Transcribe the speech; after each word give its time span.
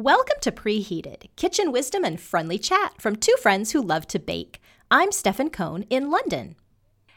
Welcome 0.00 0.36
to 0.42 0.52
Preheated, 0.52 1.28
kitchen 1.34 1.72
wisdom 1.72 2.04
and 2.04 2.20
friendly 2.20 2.56
chat 2.56 3.02
from 3.02 3.16
two 3.16 3.34
friends 3.42 3.72
who 3.72 3.82
love 3.82 4.06
to 4.06 4.20
bake. 4.20 4.60
I'm 4.92 5.10
Stefan 5.10 5.50
Cohn 5.50 5.82
in 5.90 6.08
London. 6.08 6.54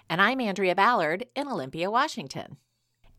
And 0.09 0.19
I'm 0.19 0.41
Andrea 0.41 0.73
Ballard 0.73 1.27
in 1.35 1.47
Olympia, 1.47 1.91
Washington. 1.91 2.57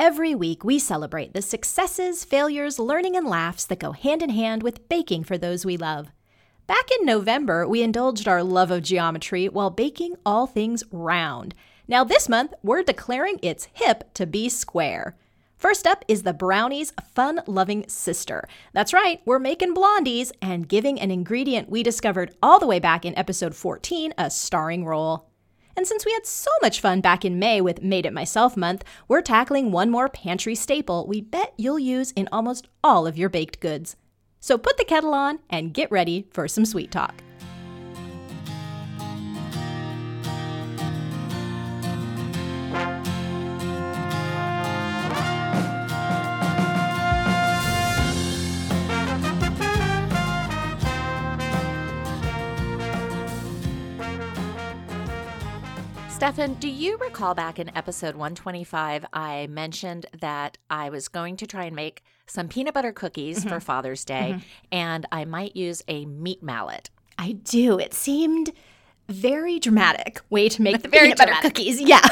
Every 0.00 0.34
week, 0.34 0.64
we 0.64 0.80
celebrate 0.80 1.32
the 1.32 1.42
successes, 1.42 2.24
failures, 2.24 2.80
learning, 2.80 3.14
and 3.14 3.24
laughs 3.24 3.64
that 3.66 3.78
go 3.78 3.92
hand 3.92 4.20
in 4.20 4.30
hand 4.30 4.64
with 4.64 4.88
baking 4.88 5.22
for 5.22 5.38
those 5.38 5.64
we 5.64 5.76
love. 5.76 6.10
Back 6.66 6.88
in 6.98 7.06
November, 7.06 7.64
we 7.68 7.84
indulged 7.84 8.26
our 8.26 8.42
love 8.42 8.72
of 8.72 8.82
geometry 8.82 9.48
while 9.48 9.70
baking 9.70 10.16
all 10.26 10.48
things 10.48 10.82
round. 10.90 11.54
Now, 11.86 12.02
this 12.02 12.28
month, 12.28 12.52
we're 12.64 12.82
declaring 12.82 13.38
it's 13.42 13.68
hip 13.72 14.12
to 14.14 14.26
be 14.26 14.48
square. 14.48 15.16
First 15.62 15.86
up 15.86 16.04
is 16.08 16.24
the 16.24 16.32
Brownies 16.34 16.92
Fun 17.14 17.40
Loving 17.46 17.84
Sister. 17.86 18.48
That's 18.72 18.92
right, 18.92 19.20
we're 19.24 19.38
making 19.38 19.76
blondies 19.76 20.32
and 20.42 20.68
giving 20.68 20.98
an 20.98 21.12
ingredient 21.12 21.70
we 21.70 21.84
discovered 21.84 22.34
all 22.42 22.58
the 22.58 22.66
way 22.66 22.80
back 22.80 23.04
in 23.04 23.16
episode 23.16 23.54
14 23.54 24.12
a 24.18 24.28
starring 24.28 24.84
role. 24.84 25.30
And 25.76 25.86
since 25.86 26.04
we 26.04 26.12
had 26.14 26.26
so 26.26 26.50
much 26.62 26.80
fun 26.80 27.00
back 27.00 27.24
in 27.24 27.38
May 27.38 27.60
with 27.60 27.80
Made 27.80 28.06
It 28.06 28.12
Myself 28.12 28.56
month, 28.56 28.82
we're 29.06 29.22
tackling 29.22 29.70
one 29.70 29.88
more 29.88 30.08
pantry 30.08 30.56
staple 30.56 31.06
we 31.06 31.20
bet 31.20 31.54
you'll 31.56 31.78
use 31.78 32.10
in 32.16 32.28
almost 32.32 32.66
all 32.82 33.06
of 33.06 33.16
your 33.16 33.28
baked 33.28 33.60
goods. 33.60 33.94
So 34.40 34.58
put 34.58 34.78
the 34.78 34.84
kettle 34.84 35.14
on 35.14 35.38
and 35.48 35.72
get 35.72 35.92
ready 35.92 36.26
for 36.32 36.48
some 36.48 36.64
sweet 36.64 36.90
talk. 36.90 37.22
Stefan, 56.22 56.54
do 56.54 56.68
you 56.68 56.98
recall 56.98 57.34
back 57.34 57.58
in 57.58 57.76
episode 57.76 58.14
125, 58.14 59.04
I 59.12 59.48
mentioned 59.48 60.06
that 60.20 60.56
I 60.70 60.88
was 60.88 61.08
going 61.08 61.36
to 61.38 61.48
try 61.48 61.64
and 61.64 61.74
make 61.74 62.04
some 62.28 62.46
peanut 62.46 62.74
butter 62.74 62.92
cookies 62.92 63.40
mm-hmm. 63.40 63.48
for 63.48 63.58
Father's 63.58 64.04
Day, 64.04 64.34
mm-hmm. 64.36 64.40
and 64.70 65.04
I 65.10 65.24
might 65.24 65.56
use 65.56 65.82
a 65.88 66.06
meat 66.06 66.40
mallet? 66.40 66.90
I 67.18 67.32
do. 67.32 67.76
It 67.76 67.92
seemed 67.92 68.52
very 69.08 69.58
dramatic 69.58 70.20
way 70.30 70.48
to 70.50 70.62
make 70.62 70.82
the 70.82 70.88
peanut 70.88 71.18
butter 71.18 71.34
cookies. 71.42 71.80
Yeah. 71.80 72.06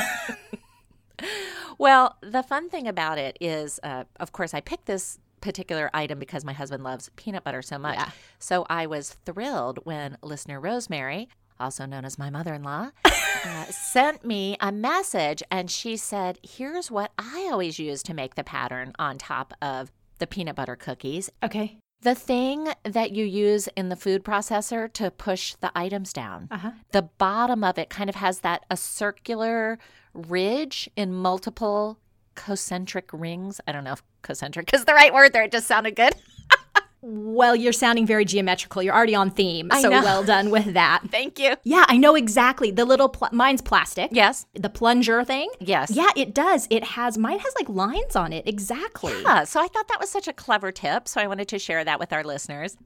well, 1.78 2.16
the 2.20 2.42
fun 2.42 2.68
thing 2.68 2.88
about 2.88 3.16
it 3.16 3.38
is, 3.40 3.78
uh, 3.84 4.02
of 4.18 4.32
course, 4.32 4.54
I 4.54 4.60
picked 4.60 4.86
this 4.86 5.20
particular 5.40 5.88
item 5.94 6.18
because 6.18 6.44
my 6.44 6.52
husband 6.52 6.82
loves 6.82 7.10
peanut 7.14 7.44
butter 7.44 7.62
so 7.62 7.78
much. 7.78 7.96
Yeah. 7.96 8.10
So 8.40 8.66
I 8.68 8.86
was 8.86 9.18
thrilled 9.24 9.78
when 9.84 10.18
listener 10.20 10.60
Rosemary 10.60 11.28
also 11.60 11.86
known 11.86 12.04
as 12.04 12.18
my 12.18 12.30
mother 12.30 12.54
in 12.54 12.62
law, 12.62 12.90
uh, 13.04 13.64
sent 13.70 14.24
me 14.24 14.56
a 14.60 14.72
message 14.72 15.42
and 15.50 15.70
she 15.70 15.96
said, 15.96 16.38
Here's 16.42 16.90
what 16.90 17.12
I 17.18 17.48
always 17.52 17.78
use 17.78 18.02
to 18.04 18.14
make 18.14 18.34
the 18.34 18.44
pattern 18.44 18.92
on 18.98 19.18
top 19.18 19.54
of 19.60 19.92
the 20.18 20.26
peanut 20.26 20.56
butter 20.56 20.76
cookies. 20.76 21.30
Okay. 21.42 21.78
The 22.02 22.14
thing 22.14 22.68
that 22.82 23.12
you 23.12 23.26
use 23.26 23.68
in 23.76 23.90
the 23.90 23.96
food 23.96 24.24
processor 24.24 24.90
to 24.94 25.10
push 25.10 25.54
the 25.56 25.70
items 25.74 26.14
down, 26.14 26.48
uh-huh. 26.50 26.70
the 26.92 27.02
bottom 27.02 27.62
of 27.62 27.78
it 27.78 27.90
kind 27.90 28.08
of 28.08 28.16
has 28.16 28.40
that 28.40 28.64
a 28.70 28.76
circular 28.76 29.78
ridge 30.14 30.88
in 30.96 31.12
multiple 31.12 31.98
concentric 32.34 33.10
rings. 33.12 33.60
I 33.66 33.72
don't 33.72 33.84
know 33.84 33.92
if 33.92 34.02
concentric 34.22 34.72
is 34.72 34.86
the 34.86 34.94
right 34.94 35.12
word 35.12 35.34
there. 35.34 35.42
It 35.44 35.52
just 35.52 35.66
sounded 35.66 35.94
good. 35.94 36.14
Well, 37.02 37.56
you're 37.56 37.72
sounding 37.72 38.06
very 38.06 38.24
geometrical. 38.24 38.82
You're 38.82 38.94
already 38.94 39.14
on 39.14 39.30
theme. 39.30 39.68
I 39.70 39.80
so 39.80 39.88
know. 39.88 40.02
well 40.02 40.22
done 40.22 40.50
with 40.50 40.74
that. 40.74 41.02
Thank 41.10 41.38
you. 41.38 41.56
Yeah, 41.64 41.84
I 41.88 41.96
know 41.96 42.14
exactly. 42.14 42.70
The 42.70 42.84
little 42.84 43.08
pl- 43.08 43.30
mine's 43.32 43.62
plastic. 43.62 44.10
Yes. 44.12 44.46
The 44.54 44.68
plunger 44.68 45.24
thing. 45.24 45.50
Yes. 45.60 45.90
Yeah, 45.90 46.10
it 46.16 46.34
does. 46.34 46.66
It 46.70 46.84
has 46.84 47.16
mine 47.16 47.38
has 47.38 47.54
like 47.58 47.68
lines 47.68 48.16
on 48.16 48.32
it. 48.32 48.46
Exactly. 48.46 49.14
Yeah. 49.22 49.44
So 49.44 49.60
I 49.60 49.68
thought 49.68 49.88
that 49.88 50.00
was 50.00 50.10
such 50.10 50.28
a 50.28 50.32
clever 50.32 50.72
tip. 50.72 51.08
So 51.08 51.20
I 51.20 51.26
wanted 51.26 51.48
to 51.48 51.58
share 51.58 51.84
that 51.84 51.98
with 51.98 52.12
our 52.12 52.22
listeners. 52.22 52.76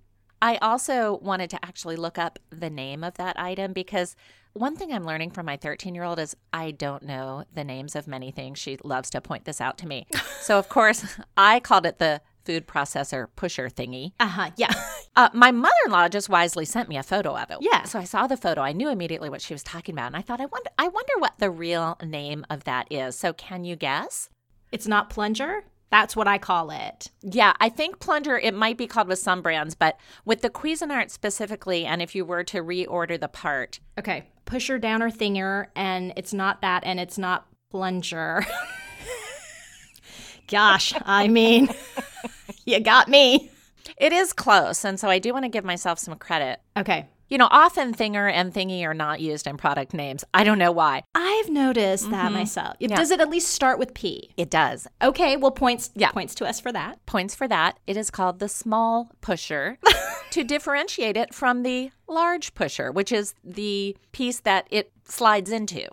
I 0.41 0.57
also 0.57 1.19
wanted 1.23 1.51
to 1.51 1.65
actually 1.65 1.97
look 1.97 2.19
up 2.19 2.39
the 2.51 2.71
name 2.71 3.03
of 3.03 3.15
that 3.15 3.39
item 3.39 3.73
because 3.73 4.15
one 4.53 4.77
thing 4.77 4.93
I'm 4.93 5.05
learning 5.05 5.31
from 5.31 5.47
my 5.47 5.57
13 5.57 5.95
year 5.95 6.05
old 6.05 6.19
is 6.21 6.37
I 6.53 6.71
don't 6.71 7.03
know 7.03 7.45
the 7.55 7.65
names 7.65 7.97
of 7.97 8.07
many 8.07 8.31
things. 8.31 8.59
She 8.59 8.79
loves 8.85 9.11
to 9.11 9.21
point 9.21 9.47
this 9.47 9.61
out 9.61 9.79
to 9.79 9.89
me. 9.89 10.07
so, 10.41 10.59
of 10.59 10.69
course, 10.69 11.05
I 11.37 11.59
called 11.61 11.87
it 11.87 11.99
the 11.99 12.21
food 12.45 12.67
processor 12.67 13.29
pusher 13.37 13.69
thingy. 13.69 14.13
Uh 14.21 14.27
huh. 14.27 14.51
Yeah. 14.57 14.73
Uh, 15.17 15.29
my 15.33 15.53
mother 15.53 15.77
in 15.87 15.93
law 15.93 16.09
just 16.09 16.29
wisely 16.29 16.65
sent 16.65 16.89
me 16.89 16.97
a 16.97 17.03
photo 17.05 17.37
of 17.37 17.49
it. 17.49 17.59
Yeah. 17.61 17.85
So 17.85 18.01
I 18.01 18.03
saw 18.03 18.27
the 18.27 18.37
photo. 18.37 18.63
I 18.63 18.73
knew 18.73 18.89
immediately 18.89 19.31
what 19.31 19.41
she 19.41 19.55
was 19.55 19.63
talking 19.63 19.95
about, 19.95 20.09
and 20.09 20.17
I 20.17 20.23
thought, 20.23 20.41
I 20.41 20.47
wonder, 20.47 20.71
I 20.77 20.89
wonder 20.89 21.13
what 21.21 21.35
the 21.39 21.53
real 21.53 21.97
name 22.05 22.45
of 22.51 22.65
that 22.65 22.91
is. 22.91 23.17
So 23.17 23.33
can 23.33 23.63
you 23.63 23.77
guess? 23.77 24.29
It's 24.73 24.89
not 24.89 25.11
plunger. 25.11 25.63
That's 25.91 26.17
what 26.17 26.27
I 26.27 26.39
call 26.39 26.73
it. 26.73 27.13
Yeah, 27.23 27.53
I 27.61 27.69
think 27.69 28.01
plunger. 28.01 28.37
It 28.37 28.55
might 28.55 28.77
be 28.77 28.89
called 28.89 29.07
with 29.07 29.21
some 29.21 29.41
brands, 29.43 29.77
but 29.77 29.97
with 30.25 30.41
the 30.43 30.51
Cuisinart 30.51 31.11
specifically, 31.13 31.85
and 31.85 32.03
if 32.03 32.17
you 32.17 32.25
were 32.25 32.43
to 32.43 32.65
reorder 32.65 33.21
the 33.21 33.29
part, 33.29 33.79
okay, 33.97 34.25
pusher 34.45 34.81
downer 34.81 35.13
thinger, 35.13 35.67
and 35.77 36.13
it's 36.17 36.35
not 36.35 36.61
that, 36.63 36.83
and 36.85 36.99
it's 36.99 37.19
not 37.19 37.47
plunger. 37.71 38.45
Gosh, 40.49 40.93
I 41.05 41.29
mean. 41.29 41.69
you 42.65 42.81
got 42.81 43.09
me. 43.09 43.51
It 43.97 44.13
is 44.13 44.33
close. 44.33 44.85
And 44.85 44.99
so 44.99 45.09
I 45.09 45.19
do 45.19 45.33
want 45.33 45.45
to 45.45 45.49
give 45.49 45.65
myself 45.65 45.99
some 45.99 46.17
credit. 46.17 46.61
Okay. 46.77 47.07
You 47.29 47.39
know, 47.39 47.49
often 47.51 47.95
thinger 47.95 48.31
and 48.31 48.53
thingy 48.53 48.83
are 48.85 48.95
not 48.95 49.21
used 49.21 49.47
in 49.47 49.57
product 49.57 49.95
names. 49.95 50.25
I 50.35 50.45
don't 50.45 50.59
know 50.59 50.73
why. 50.73 51.03
I've 51.15 51.49
noticed 51.49 52.11
that 52.11 52.27
mm-hmm. 52.27 52.35
myself. 52.35 52.77
Yeah. 52.79 52.97
Does 52.97 53.11
it 53.11 53.21
at 53.21 53.31
least 53.31 53.49
start 53.49 53.79
with 53.79 53.95
P? 53.95 54.31
It 54.37 54.51
does. 54.51 54.87
Okay, 55.03 55.37
well 55.37 55.51
points 55.51 55.91
yeah. 55.95 56.11
points 56.13 56.35
to 56.37 56.47
us 56.47 56.61
for 56.61 56.71
that. 56.73 57.05
Points 57.07 57.35
for 57.35 57.49
that. 57.49 57.79
It 57.87 57.97
is 57.97 58.11
called 58.11 58.39
the 58.39 58.49
small 58.49 59.11
pusher 59.21 59.79
to 60.31 60.45
differentiate 60.45 61.17
it 61.17 61.35
from 61.35 61.63
the 61.63 61.91
large 62.07 62.55
pusher, 62.55 62.93
which 62.93 63.11
is 63.11 63.35
the 63.43 63.97
piece 64.13 64.41
that 64.41 64.67
it 64.71 64.93
slides 65.05 65.51
into 65.51 65.89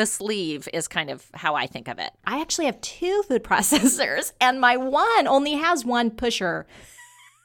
the 0.00 0.06
sleeve 0.06 0.66
is 0.72 0.88
kind 0.88 1.10
of 1.10 1.26
how 1.34 1.54
I 1.54 1.66
think 1.66 1.86
of 1.86 1.98
it. 1.98 2.10
I 2.24 2.40
actually 2.40 2.64
have 2.64 2.80
two 2.80 3.22
food 3.28 3.44
processors, 3.52 4.32
and 4.40 4.58
my 4.58 4.78
one 4.78 5.26
only 5.28 5.52
has 5.52 5.84
one 5.84 6.10
pusher, 6.10 6.66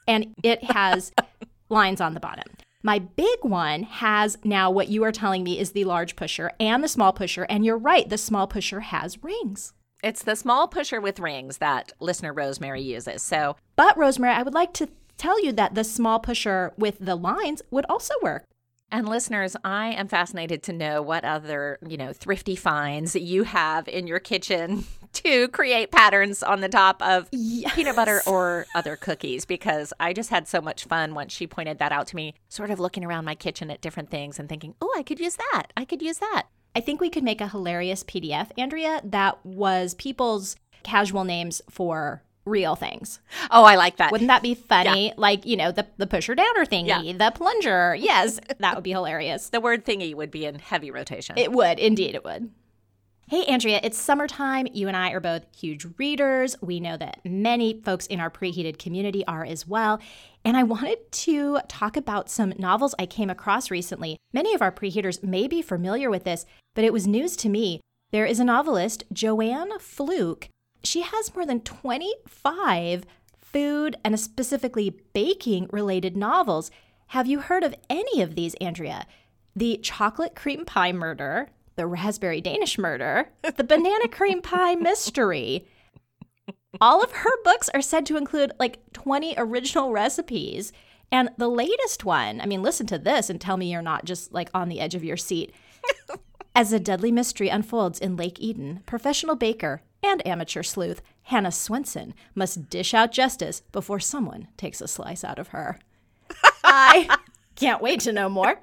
and 0.08 0.34
it 0.42 0.64
has 0.64 1.12
lines 1.68 2.00
on 2.00 2.14
the 2.14 2.20
bottom. 2.20 2.44
My 2.82 2.98
big 2.98 3.40
one 3.42 3.82
has 3.82 4.38
now 4.42 4.70
what 4.70 4.88
you 4.88 5.04
are 5.04 5.12
telling 5.12 5.44
me 5.44 5.58
is 5.58 5.72
the 5.72 5.84
large 5.84 6.16
pusher 6.16 6.50
and 6.58 6.82
the 6.82 6.88
small 6.88 7.12
pusher. 7.12 7.44
And 7.50 7.62
you're 7.62 7.76
right, 7.76 8.08
the 8.08 8.16
small 8.16 8.46
pusher 8.46 8.80
has 8.80 9.22
rings. 9.22 9.74
It's 10.02 10.22
the 10.22 10.36
small 10.36 10.66
pusher 10.66 10.98
with 10.98 11.20
rings 11.20 11.58
that 11.58 11.92
listener 12.00 12.32
Rosemary 12.32 12.80
uses. 12.80 13.22
So, 13.22 13.56
but 13.74 13.98
Rosemary, 13.98 14.32
I 14.32 14.42
would 14.42 14.54
like 14.54 14.72
to 14.74 14.88
tell 15.18 15.44
you 15.44 15.52
that 15.52 15.74
the 15.74 15.84
small 15.84 16.20
pusher 16.20 16.72
with 16.78 16.96
the 17.00 17.16
lines 17.16 17.60
would 17.70 17.84
also 17.90 18.14
work. 18.22 18.44
And 18.90 19.08
listeners, 19.08 19.56
I 19.64 19.88
am 19.88 20.06
fascinated 20.06 20.62
to 20.64 20.72
know 20.72 21.02
what 21.02 21.24
other, 21.24 21.78
you 21.86 21.96
know, 21.96 22.12
thrifty 22.12 22.54
finds 22.54 23.16
you 23.16 23.42
have 23.42 23.88
in 23.88 24.06
your 24.06 24.20
kitchen 24.20 24.84
to 25.12 25.48
create 25.48 25.90
patterns 25.90 26.42
on 26.42 26.60
the 26.60 26.68
top 26.68 27.02
of 27.02 27.28
yes. 27.32 27.74
peanut 27.74 27.96
butter 27.96 28.22
or 28.26 28.66
other 28.76 28.94
cookies 28.96 29.44
because 29.44 29.92
I 29.98 30.12
just 30.12 30.30
had 30.30 30.46
so 30.46 30.60
much 30.60 30.84
fun 30.84 31.14
once 31.14 31.32
she 31.32 31.48
pointed 31.48 31.78
that 31.78 31.90
out 31.90 32.06
to 32.08 32.16
me, 32.16 32.34
sort 32.48 32.70
of 32.70 32.78
looking 32.78 33.04
around 33.04 33.24
my 33.24 33.34
kitchen 33.34 33.70
at 33.70 33.80
different 33.80 34.10
things 34.10 34.38
and 34.38 34.48
thinking, 34.48 34.74
"Oh, 34.80 34.94
I 34.96 35.02
could 35.02 35.18
use 35.18 35.36
that. 35.36 35.72
I 35.76 35.84
could 35.84 36.00
use 36.00 36.18
that." 36.18 36.44
I 36.76 36.80
think 36.80 37.00
we 37.00 37.10
could 37.10 37.24
make 37.24 37.40
a 37.40 37.48
hilarious 37.48 38.04
PDF, 38.04 38.50
Andrea, 38.56 39.00
that 39.02 39.44
was 39.44 39.94
people's 39.94 40.56
casual 40.82 41.24
names 41.24 41.60
for 41.70 42.22
real 42.46 42.76
things. 42.76 43.20
Oh, 43.50 43.64
I 43.64 43.74
like 43.76 43.96
that. 43.96 44.12
Wouldn't 44.12 44.28
that 44.28 44.42
be 44.42 44.54
funny? 44.54 45.08
Yeah. 45.08 45.14
Like, 45.16 45.44
you 45.44 45.56
know, 45.56 45.72
the, 45.72 45.86
the 45.98 46.06
pusher 46.06 46.34
downer 46.34 46.64
thingy, 46.64 47.04
yeah. 47.04 47.12
the 47.12 47.32
plunger. 47.34 47.94
Yes, 47.94 48.40
that 48.58 48.74
would 48.74 48.84
be 48.84 48.92
hilarious. 48.92 49.50
The 49.50 49.60
word 49.60 49.84
thingy 49.84 50.14
would 50.14 50.30
be 50.30 50.46
in 50.46 50.58
heavy 50.58 50.90
rotation. 50.90 51.36
It 51.36 51.52
would. 51.52 51.78
Indeed, 51.78 52.14
it 52.14 52.24
would. 52.24 52.50
Hey, 53.28 53.44
Andrea, 53.46 53.80
it's 53.82 53.98
summertime. 53.98 54.68
You 54.72 54.86
and 54.86 54.96
I 54.96 55.10
are 55.10 55.18
both 55.18 55.42
huge 55.58 55.84
readers. 55.98 56.54
We 56.62 56.78
know 56.78 56.96
that 56.96 57.18
many 57.24 57.80
folks 57.84 58.06
in 58.06 58.20
our 58.20 58.30
preheated 58.30 58.78
community 58.78 59.26
are 59.26 59.44
as 59.44 59.66
well. 59.66 60.00
And 60.44 60.56
I 60.56 60.62
wanted 60.62 61.10
to 61.10 61.58
talk 61.66 61.96
about 61.96 62.30
some 62.30 62.54
novels 62.56 62.94
I 63.00 63.06
came 63.06 63.28
across 63.28 63.68
recently. 63.68 64.16
Many 64.32 64.54
of 64.54 64.62
our 64.62 64.70
preheaters 64.70 65.24
may 65.24 65.48
be 65.48 65.60
familiar 65.60 66.08
with 66.08 66.22
this, 66.22 66.46
but 66.76 66.84
it 66.84 66.92
was 66.92 67.08
news 67.08 67.34
to 67.38 67.48
me. 67.48 67.80
There 68.12 68.26
is 68.26 68.38
a 68.38 68.44
novelist, 68.44 69.02
Joanne 69.12 69.76
Fluke, 69.80 70.48
she 70.86 71.02
has 71.02 71.34
more 71.34 71.46
than 71.46 71.60
25 71.60 73.04
food 73.38 73.96
and 74.04 74.18
specifically 74.18 74.98
baking 75.12 75.68
related 75.72 76.16
novels. 76.16 76.70
Have 77.08 77.26
you 77.26 77.40
heard 77.40 77.64
of 77.64 77.74
any 77.88 78.20
of 78.20 78.34
these, 78.34 78.54
Andrea? 78.54 79.06
The 79.54 79.78
chocolate 79.78 80.34
cream 80.34 80.64
pie 80.64 80.92
murder, 80.92 81.48
the 81.76 81.86
raspberry 81.86 82.40
Danish 82.40 82.78
murder, 82.78 83.30
the 83.56 83.64
banana 83.64 84.08
cream 84.08 84.42
pie 84.42 84.74
mystery. 84.74 85.66
All 86.80 87.02
of 87.02 87.12
her 87.12 87.42
books 87.44 87.70
are 87.70 87.80
said 87.80 88.04
to 88.06 88.16
include 88.16 88.52
like 88.58 88.92
20 88.92 89.34
original 89.38 89.92
recipes. 89.92 90.72
And 91.10 91.30
the 91.38 91.48
latest 91.48 92.04
one, 92.04 92.40
I 92.40 92.46
mean, 92.46 92.62
listen 92.62 92.86
to 92.88 92.98
this 92.98 93.30
and 93.30 93.40
tell 93.40 93.56
me 93.56 93.70
you're 93.70 93.80
not 93.80 94.04
just 94.04 94.32
like 94.32 94.50
on 94.52 94.68
the 94.68 94.80
edge 94.80 94.94
of 94.94 95.04
your 95.04 95.16
seat. 95.16 95.54
As 96.54 96.72
a 96.72 96.80
deadly 96.80 97.12
mystery 97.12 97.48
unfolds 97.48 97.98
in 97.98 98.16
Lake 98.16 98.40
Eden, 98.40 98.82
professional 98.86 99.36
baker 99.36 99.82
and 100.06 100.26
amateur 100.26 100.62
sleuth 100.62 101.02
Hannah 101.24 101.48
Swensen 101.50 102.12
must 102.34 102.70
dish 102.70 102.94
out 102.94 103.12
justice 103.12 103.62
before 103.72 104.00
someone 104.00 104.48
takes 104.56 104.80
a 104.80 104.88
slice 104.88 105.24
out 105.24 105.38
of 105.38 105.48
her. 105.48 105.78
I 106.64 107.16
can't 107.56 107.82
wait 107.82 108.00
to 108.00 108.12
know 108.12 108.28
more. 108.28 108.60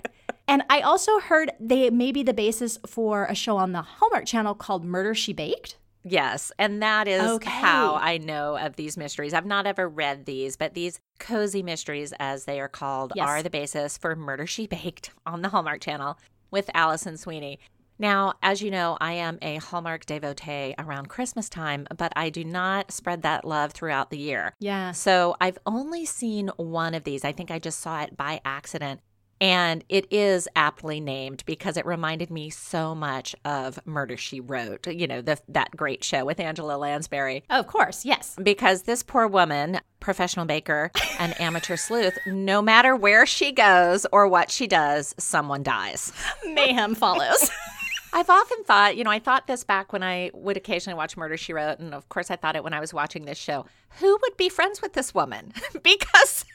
And 0.47 0.63
I 0.69 0.81
also 0.81 1.19
heard 1.19 1.51
they 1.59 1.89
may 1.89 2.11
be 2.11 2.23
the 2.23 2.33
basis 2.33 2.77
for 2.85 3.25
a 3.25 3.35
show 3.35 3.57
on 3.57 3.71
the 3.71 3.81
Hallmark 3.81 4.25
Channel 4.25 4.55
called 4.55 4.83
Murder 4.85 5.15
She 5.15 5.33
Baked. 5.33 5.77
Yes, 6.05 6.51
and 6.59 6.81
that 6.83 7.07
is 7.07 7.21
Okay. 7.21 7.49
how 7.49 7.95
I 7.95 8.17
know 8.17 8.57
of 8.57 8.75
these 8.75 8.97
mysteries. 8.97 9.33
I've 9.33 9.45
not 9.45 9.65
ever 9.65 9.87
read 9.87 10.25
these, 10.25 10.57
but 10.57 10.73
these 10.73 10.99
cozy 11.17 11.63
mysteries, 11.63 12.13
as 12.19 12.43
they 12.43 12.59
are 12.59 12.67
called, 12.67 13.13
Yes. 13.15 13.25
are 13.27 13.41
the 13.41 13.49
basis 13.49 13.97
for 13.97 14.13
Murder 14.15 14.45
She 14.45 14.67
Baked 14.67 15.11
on 15.25 15.41
the 15.43 15.49
Hallmark 15.49 15.79
Channel 15.79 16.17
with 16.51 16.69
Alison 16.73 17.15
Sweeney. 17.17 17.57
Now, 17.99 18.33
as 18.41 18.61
you 18.61 18.71
know, 18.71 18.97
I 18.99 19.13
am 19.13 19.37
a 19.41 19.57
Hallmark 19.57 20.05
devotee 20.05 20.75
around 20.77 21.09
Christmas 21.09 21.49
time, 21.49 21.87
but 21.95 22.11
I 22.15 22.29
do 22.29 22.43
not 22.43 22.91
spread 22.91 23.21
that 23.21 23.45
love 23.45 23.71
throughout 23.71 24.09
the 24.09 24.17
year. 24.17 24.53
Yeah. 24.59 24.91
So 24.91 25.35
I've 25.39 25.57
only 25.65 26.05
seen 26.05 26.49
one 26.57 26.95
of 26.95 27.03
these. 27.03 27.23
I 27.23 27.31
think 27.31 27.51
I 27.51 27.59
just 27.59 27.79
saw 27.79 28.01
it 28.01 28.17
by 28.17 28.41
accident. 28.43 29.01
And 29.41 29.83
it 29.89 30.07
is 30.09 30.47
aptly 30.55 31.01
named 31.01 31.43
because 31.45 31.75
it 31.75 31.85
reminded 31.85 32.29
me 32.29 32.49
so 32.49 32.95
much 32.95 33.35
of 33.43 33.77
Murder 33.85 34.15
She 34.15 34.39
Wrote, 34.39 34.87
you 34.87 35.05
know, 35.05 35.21
the, 35.21 35.37
that 35.49 35.75
great 35.75 36.01
show 36.03 36.23
with 36.23 36.39
Angela 36.39 36.77
Lansbury. 36.77 37.43
Of 37.49 37.67
course, 37.67 38.05
yes. 38.05 38.37
Because 38.41 38.83
this 38.83 39.03
poor 39.03 39.27
woman, 39.27 39.81
professional 39.99 40.45
baker 40.45 40.91
and 41.19 41.39
amateur 41.41 41.75
sleuth, 41.75 42.17
no 42.25 42.61
matter 42.61 42.95
where 42.95 43.25
she 43.25 43.51
goes 43.51 44.05
or 44.13 44.29
what 44.29 44.49
she 44.49 44.65
does, 44.65 45.13
someone 45.17 45.63
dies. 45.63 46.13
Mayhem 46.45 46.95
follows. 46.95 47.49
I've 48.15 48.29
often 48.29 48.63
thought, 48.63 48.95
you 48.95 49.03
know, 49.03 49.09
I 49.09 49.19
thought 49.19 49.47
this 49.47 49.63
back 49.63 49.91
when 49.91 50.03
I 50.03 50.29
would 50.33 50.55
occasionally 50.55 50.95
watch 50.95 51.17
Murder 51.17 51.35
She 51.35 51.51
Wrote, 51.51 51.79
and 51.79 51.93
of 51.93 52.07
course 52.09 52.29
I 52.29 52.35
thought 52.35 52.55
it 52.55 52.63
when 52.63 52.73
I 52.73 52.79
was 52.79 52.93
watching 52.93 53.25
this 53.25 53.37
show. 53.39 53.65
Who 53.99 54.17
would 54.21 54.37
be 54.37 54.49
friends 54.49 54.81
with 54.81 54.93
this 54.93 55.13
woman? 55.13 55.51
because 55.83 56.45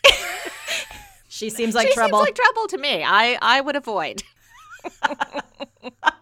She 1.28 1.50
seems 1.50 1.74
like 1.74 1.90
trouble. 1.90 1.90
she 1.90 1.94
trouble. 1.94 2.18
seems 2.26 2.28
like 2.28 2.34
trouble 2.36 2.66
to 2.68 2.78
me. 2.78 3.02
I 3.04 3.36
I 3.42 3.60
would 3.60 3.76
avoid. 3.76 4.22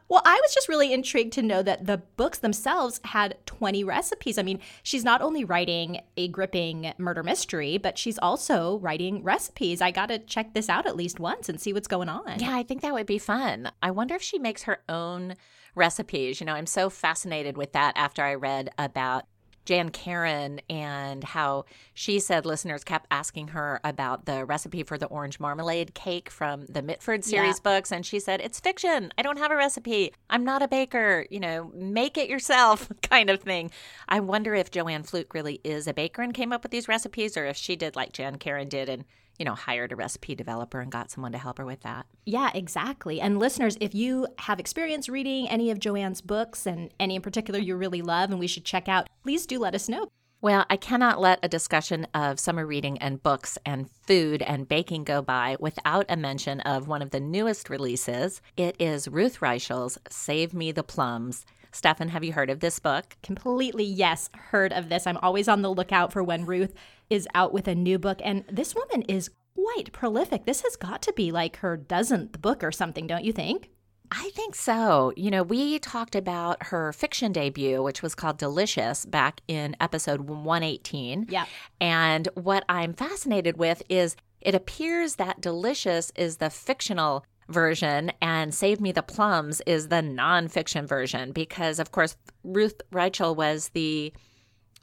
Well, 0.09 0.23
I 0.25 0.41
was 0.41 0.55
just 0.55 0.69
really 0.69 0.93
intrigued 0.93 1.33
to 1.35 1.43
know 1.43 1.63
that 1.63 1.87
the 1.87 1.99
books 2.17 2.39
themselves 2.39 3.01
had 3.05 3.37
20 3.47 3.83
recipes. 3.83 4.39
I 4.39 4.43
mean, 4.43 4.61
she's 4.83 5.05
not 5.05 5.21
only 5.21 5.45
writing 5.45 6.01
a 6.17 6.29
gripping 6.29 6.93
murder 6.97 7.23
mystery, 7.23 7.77
but 7.77 7.99
she's 7.99 8.19
also 8.19 8.79
writing 8.79 9.23
recipes. 9.23 9.81
I 9.83 9.91
got 9.91 10.07
to 10.07 10.19
check 10.19 10.55
this 10.55 10.69
out 10.69 10.87
at 10.87 10.97
least 10.97 11.19
once 11.19 11.49
and 11.49 11.61
see 11.61 11.73
what's 11.73 11.89
going 11.89 12.09
on. 12.09 12.39
Yeah, 12.39 12.55
I 12.55 12.63
think 12.63 12.83
that 12.83 12.95
would 12.95 13.07
be 13.07 13.19
fun. 13.19 13.71
I 13.83 13.91
wonder 13.91 14.15
if 14.15 14.23
she 14.23 14.39
makes 14.39 14.63
her 14.63 14.79
own 14.89 15.35
recipes. 15.75 16.41
You 16.41 16.47
know, 16.47 16.55
I'm 16.55 16.67
so 16.67 16.89
fascinated 16.89 17.57
with 17.57 17.73
that 17.73 17.95
after 17.97 18.23
I 18.23 18.35
read 18.35 18.71
about 18.79 19.25
Jan 19.67 19.91
Karon 19.91 20.61
and 20.71 21.23
how 21.23 21.65
she 21.93 22.19
said 22.19 22.47
listeners 22.47 22.85
kept 22.85 23.07
asking 23.11 23.49
her 23.49 23.81
about 23.85 24.25
the 24.25 24.45
recipe 24.45 24.83
for 24.83 24.97
the 24.97 25.07
orange 25.07 25.39
marmalade 25.39 25.93
cake 25.95 26.31
from 26.31 26.65
the 26.67 26.83
Mitford 26.83 27.25
series 27.25 27.61
books. 27.61 27.93
And 27.93 28.07
she 28.07 28.19
said, 28.21 28.41
It's 28.41 28.61
fiction. 28.61 29.13
I 29.19 29.23
don't 29.23 29.39
have 29.39 29.51
a 29.51 29.57
recipe. 29.57 30.13
I'm 30.31 30.45
not 30.45 30.63
a 30.63 30.69
baker. 30.69 31.27
You 31.31 31.41
know, 31.41 31.71
make 31.75 32.17
it 32.17 32.31
yourself 32.31 32.91
kind 33.03 33.29
of 33.29 33.43
thing. 33.43 33.71
I 34.09 34.21
wonder 34.21 34.55
if 34.55 34.71
Joanne 34.71 35.03
Fluke 35.03 35.35
really 35.35 35.61
is 35.65 35.87
a 35.87 35.95
baker 35.95 36.23
and 36.23 36.33
came 36.33 36.53
up 36.53 36.63
with 36.63 36.73
these 36.73 36.89
recipes 36.89 37.37
or 37.37 37.45
if 37.45 37.57
she 37.57 37.77
did 37.77 37.97
like 37.97 38.13
Jan 38.13 38.39
Karon 38.39 38.69
did 38.69 38.89
and 38.89 39.05
you 39.39 39.45
know, 39.45 39.55
hired 39.55 39.93
a 39.93 39.97
recipe 39.97 40.35
developer 40.35 40.81
and 40.81 40.91
got 40.91 41.11
someone 41.11 41.33
to 41.33 41.39
help 41.39 41.59
her 41.59 41.67
with 41.67 41.81
that. 41.83 42.07
Yeah, 42.25 42.51
exactly. 42.55 43.21
And 43.21 43.39
listeners, 43.39 43.77
if 43.81 43.95
you 43.95 44.27
have 44.39 44.61
experience 44.61 45.09
reading 45.09 45.49
any 45.49 45.71
of 45.71 45.79
Joanne's 45.79 46.21
books 46.21 46.67
and 46.67 46.93
any 46.99 47.17
in 47.17 47.23
particular 47.23 47.61
you 47.61 47.77
really 47.77 48.03
love 48.03 48.31
and 48.31 48.39
we 48.39 48.47
should 48.47 48.65
check 48.65 48.89
out, 48.89 49.09
please 49.23 49.47
do 49.47 49.59
let 49.59 49.75
us 49.75 49.89
know. 49.89 50.09
Well, 50.43 50.67
I 50.69 50.77
cannot 50.77 51.21
let 51.21 51.41
a 51.43 51.49
discussion 51.49 52.07
of 52.13 52.39
summer 52.39 52.67
reading 52.67 52.99
and 52.99 53.23
books 53.23 53.57
and 53.65 53.91
food 53.91 54.43
and 54.43 54.69
baking 54.69 55.05
go 55.05 55.23
by 55.23 55.57
without 55.59 56.05
a 56.09 56.17
mention 56.17 56.61
of 56.61 56.89
one 56.89 57.01
of 57.01 57.11
the 57.11 57.21
newest 57.21 57.71
releases. 57.71 58.43
It 58.57 58.77
is 58.79 59.09
Ruth 59.09 59.41
Reichl's 59.41 59.99
Save 60.11 60.53
Me 60.53 60.73
the 60.73 60.83
Plums. 60.83 61.47
Stefan, 61.73 62.09
have 62.09 62.23
you 62.23 62.33
heard 62.33 62.49
of 62.49 62.61
this 62.61 62.79
book? 62.79 63.17
Completely, 63.23 63.85
yes, 63.85 64.31
heard 64.35 64.73
of 64.73 64.89
this. 64.89 65.07
I'm 65.07 65.19
always 65.19 65.49
on 65.49 65.63
the 65.63 65.71
lookout 65.71 66.13
for 66.13 66.23
when 66.23 66.47
Ruth 66.47 66.75
is 67.11 67.29
out 67.35 67.53
with 67.53 67.69
a 67.69 67.75
new 67.75 67.99
book. 67.99 68.21
And 68.25 68.45
this 68.51 68.75
woman 68.75 69.03
is 69.03 69.31
quite 69.55 69.93
prolific. 69.93 70.45
This 70.45 70.63
has 70.63 70.77
got 70.77 71.03
to 71.03 71.13
be 71.13 71.33
like 71.33 71.57
her 71.57 71.77
dozenth 71.77 72.41
book 72.41 72.63
or 72.63 72.73
something, 72.73 73.07
don't 73.07 73.25
you 73.25 73.33
think? 73.33 73.71
I 74.11 74.31
think 74.35 74.55
so. 74.55 75.13
You 75.17 75.31
know, 75.31 75.43
we 75.43 75.79
talked 75.79 76.15
about 76.15 76.65
her 76.65 76.93
fiction 76.93 77.33
debut, 77.33 77.83
which 77.83 78.03
was 78.03 78.15
called 78.15 78.39
Delicious, 78.39 79.05
back 79.05 79.41
in 79.49 79.77
episode 79.81 80.23
118. 80.23 81.27
Yeah. 81.29 81.47
And 81.81 82.29
what 82.35 82.65
I'm 82.69 82.93
fascinated 82.93 83.57
with 83.57 83.83
is 83.89 84.17
it 84.41 84.55
appears 84.55 85.17
that 85.17 85.41
Delicious 85.41 86.13
is 86.15 86.37
the 86.37 86.51
fictional 86.51 87.25
version 87.49 88.13
and 88.21 88.55
Save 88.55 88.81
Me 88.81 88.93
the 88.93 89.03
Plums 89.03 89.61
is 89.67 89.89
the 89.89 89.97
nonfiction 89.97 90.87
version 90.87 91.33
because, 91.33 91.79
of 91.79 91.91
course, 91.93 92.17
Ruth 92.45 92.81
Reichl 92.93 93.35
was 93.35 93.71
the, 93.71 94.13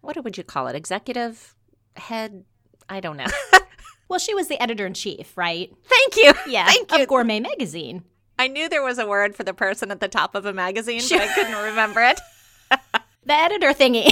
what 0.01 0.21
would 0.21 0.37
you 0.37 0.43
call 0.43 0.67
it, 0.67 0.75
executive 0.75 1.55
head? 1.95 2.43
I 2.89 2.99
don't 2.99 3.17
know. 3.17 3.25
Well, 4.09 4.19
she 4.19 4.35
was 4.35 4.47
the 4.47 4.61
editor 4.61 4.85
in 4.85 4.93
chief, 4.93 5.35
right? 5.35 5.73
Thank 5.85 6.17
you. 6.17 6.33
Yeah. 6.51 6.67
Thank 6.67 6.91
you. 6.91 7.01
Of 7.03 7.07
Gourmet 7.07 7.39
Magazine. 7.39 8.03
I 8.37 8.47
knew 8.47 8.69
there 8.69 8.83
was 8.83 8.99
a 8.99 9.07
word 9.07 9.35
for 9.35 9.43
the 9.43 9.55
person 9.55 9.89
at 9.89 10.01
the 10.01 10.07
top 10.07 10.35
of 10.35 10.45
a 10.45 10.53
magazine, 10.53 11.01
but 11.09 11.19
I 11.21 11.33
couldn't 11.33 11.55
remember 11.63 12.01
it. 12.01 12.19
The 13.25 13.33
editor 13.33 13.69
thingy. 13.73 14.11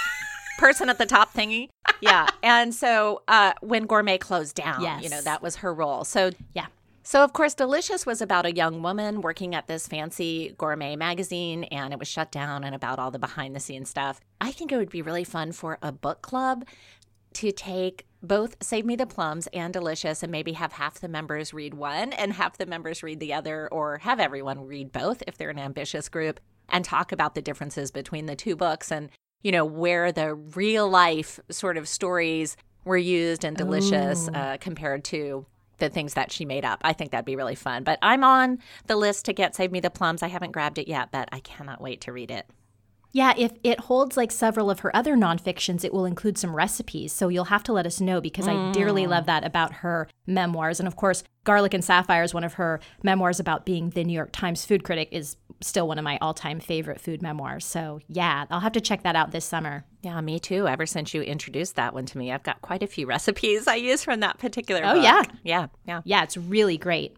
person 0.58 0.88
at 0.88 0.98
the 0.98 1.06
top 1.06 1.32
thingy. 1.34 1.68
Yeah. 2.00 2.26
and 2.42 2.74
so 2.74 3.22
uh, 3.28 3.52
when 3.60 3.86
Gourmet 3.86 4.18
closed 4.18 4.56
down, 4.56 4.80
Yes. 4.82 5.04
you 5.04 5.10
know, 5.10 5.20
that 5.20 5.42
was 5.42 5.56
her 5.56 5.72
role. 5.72 6.04
So, 6.04 6.30
yeah. 6.54 6.66
so 7.02 7.22
of 7.22 7.32
course, 7.34 7.52
Delicious 7.54 8.06
was 8.06 8.20
about 8.22 8.46
a 8.46 8.54
young 8.54 8.82
woman 8.82 9.20
working 9.20 9.54
at 9.54 9.68
this 9.68 9.86
fancy 9.86 10.54
gourmet 10.58 10.96
magazine, 10.96 11.64
and 11.64 11.92
it 11.92 11.98
was 11.98 12.08
shut 12.08 12.32
down 12.32 12.64
and 12.64 12.74
about 12.74 12.98
all 12.98 13.10
the 13.10 13.18
behind 13.18 13.54
the 13.54 13.60
scenes 13.60 13.90
stuff. 13.90 14.20
I 14.40 14.50
think 14.52 14.72
it 14.72 14.76
would 14.76 14.90
be 14.90 15.02
really 15.02 15.24
fun 15.24 15.52
for 15.52 15.78
a 15.82 15.92
book 15.92 16.22
club 16.22 16.64
to 17.36 17.52
take 17.52 18.06
both 18.22 18.56
Save 18.62 18.86
Me 18.86 18.96
the 18.96 19.06
Plums 19.06 19.46
and 19.52 19.72
Delicious 19.72 20.22
and 20.22 20.32
maybe 20.32 20.52
have 20.54 20.72
half 20.72 21.00
the 21.00 21.08
members 21.08 21.52
read 21.52 21.74
one 21.74 22.12
and 22.14 22.32
half 22.32 22.56
the 22.56 22.66
members 22.66 23.02
read 23.02 23.20
the 23.20 23.34
other, 23.34 23.68
or 23.68 23.98
have 23.98 24.18
everyone 24.18 24.66
read 24.66 24.90
both 24.90 25.22
if 25.26 25.36
they're 25.36 25.50
an 25.50 25.58
ambitious 25.58 26.08
group 26.08 26.40
and 26.68 26.84
talk 26.84 27.12
about 27.12 27.34
the 27.34 27.42
differences 27.42 27.90
between 27.90 28.26
the 28.26 28.34
two 28.34 28.56
books 28.56 28.90
and, 28.90 29.10
you 29.42 29.52
know, 29.52 29.64
where 29.64 30.12
the 30.12 30.34
real 30.34 30.88
life 30.88 31.38
sort 31.50 31.76
of 31.76 31.86
stories 31.86 32.56
were 32.84 32.96
used 32.96 33.44
and 33.44 33.56
Delicious 33.56 34.28
uh, 34.28 34.56
compared 34.60 35.04
to 35.04 35.44
the 35.78 35.90
things 35.90 36.14
that 36.14 36.32
she 36.32 36.46
made 36.46 36.64
up. 36.64 36.80
I 36.82 36.94
think 36.94 37.10
that'd 37.10 37.26
be 37.26 37.36
really 37.36 37.54
fun. 37.54 37.84
But 37.84 37.98
I'm 38.00 38.24
on 38.24 38.58
the 38.86 38.96
list 38.96 39.26
to 39.26 39.34
get 39.34 39.54
Save 39.54 39.72
Me 39.72 39.80
the 39.80 39.90
Plums. 39.90 40.22
I 40.22 40.28
haven't 40.28 40.52
grabbed 40.52 40.78
it 40.78 40.88
yet, 40.88 41.10
but 41.12 41.28
I 41.32 41.40
cannot 41.40 41.82
wait 41.82 42.00
to 42.02 42.12
read 42.12 42.30
it. 42.30 42.46
Yeah, 43.16 43.32
if 43.38 43.52
it 43.64 43.80
holds 43.80 44.18
like 44.18 44.30
several 44.30 44.68
of 44.68 44.80
her 44.80 44.94
other 44.94 45.16
nonfictions, 45.16 45.86
it 45.86 45.94
will 45.94 46.04
include 46.04 46.36
some 46.36 46.54
recipes. 46.54 47.14
So 47.14 47.28
you'll 47.28 47.44
have 47.44 47.62
to 47.62 47.72
let 47.72 47.86
us 47.86 47.98
know 47.98 48.20
because 48.20 48.46
I 48.46 48.72
dearly 48.72 49.04
mm. 49.04 49.08
love 49.08 49.24
that 49.24 49.42
about 49.42 49.76
her 49.76 50.06
memoirs. 50.26 50.80
And 50.80 50.86
of 50.86 50.96
course, 50.96 51.24
Garlic 51.44 51.72
and 51.72 51.82
Sapphire 51.82 52.24
is 52.24 52.34
one 52.34 52.44
of 52.44 52.52
her 52.54 52.78
memoirs 53.02 53.40
about 53.40 53.64
being 53.64 53.88
the 53.88 54.04
New 54.04 54.12
York 54.12 54.32
Times 54.32 54.66
food 54.66 54.84
critic, 54.84 55.08
is 55.12 55.38
still 55.62 55.88
one 55.88 55.96
of 55.96 56.04
my 56.04 56.18
all 56.20 56.34
time 56.34 56.60
favorite 56.60 57.00
food 57.00 57.22
memoirs. 57.22 57.64
So 57.64 58.00
yeah, 58.06 58.44
I'll 58.50 58.60
have 58.60 58.72
to 58.72 58.82
check 58.82 59.02
that 59.04 59.16
out 59.16 59.30
this 59.30 59.46
summer. 59.46 59.86
Yeah, 60.02 60.20
me 60.20 60.38
too. 60.38 60.68
Ever 60.68 60.84
since 60.84 61.14
you 61.14 61.22
introduced 61.22 61.76
that 61.76 61.94
one 61.94 62.04
to 62.04 62.18
me, 62.18 62.30
I've 62.30 62.42
got 62.42 62.60
quite 62.60 62.82
a 62.82 62.86
few 62.86 63.06
recipes 63.06 63.66
I 63.66 63.76
use 63.76 64.04
from 64.04 64.20
that 64.20 64.36
particular 64.36 64.82
Oh, 64.84 64.92
book. 64.92 65.04
yeah. 65.04 65.22
Yeah, 65.42 65.66
yeah. 65.86 66.02
Yeah, 66.04 66.22
it's 66.22 66.36
really 66.36 66.76
great. 66.76 67.16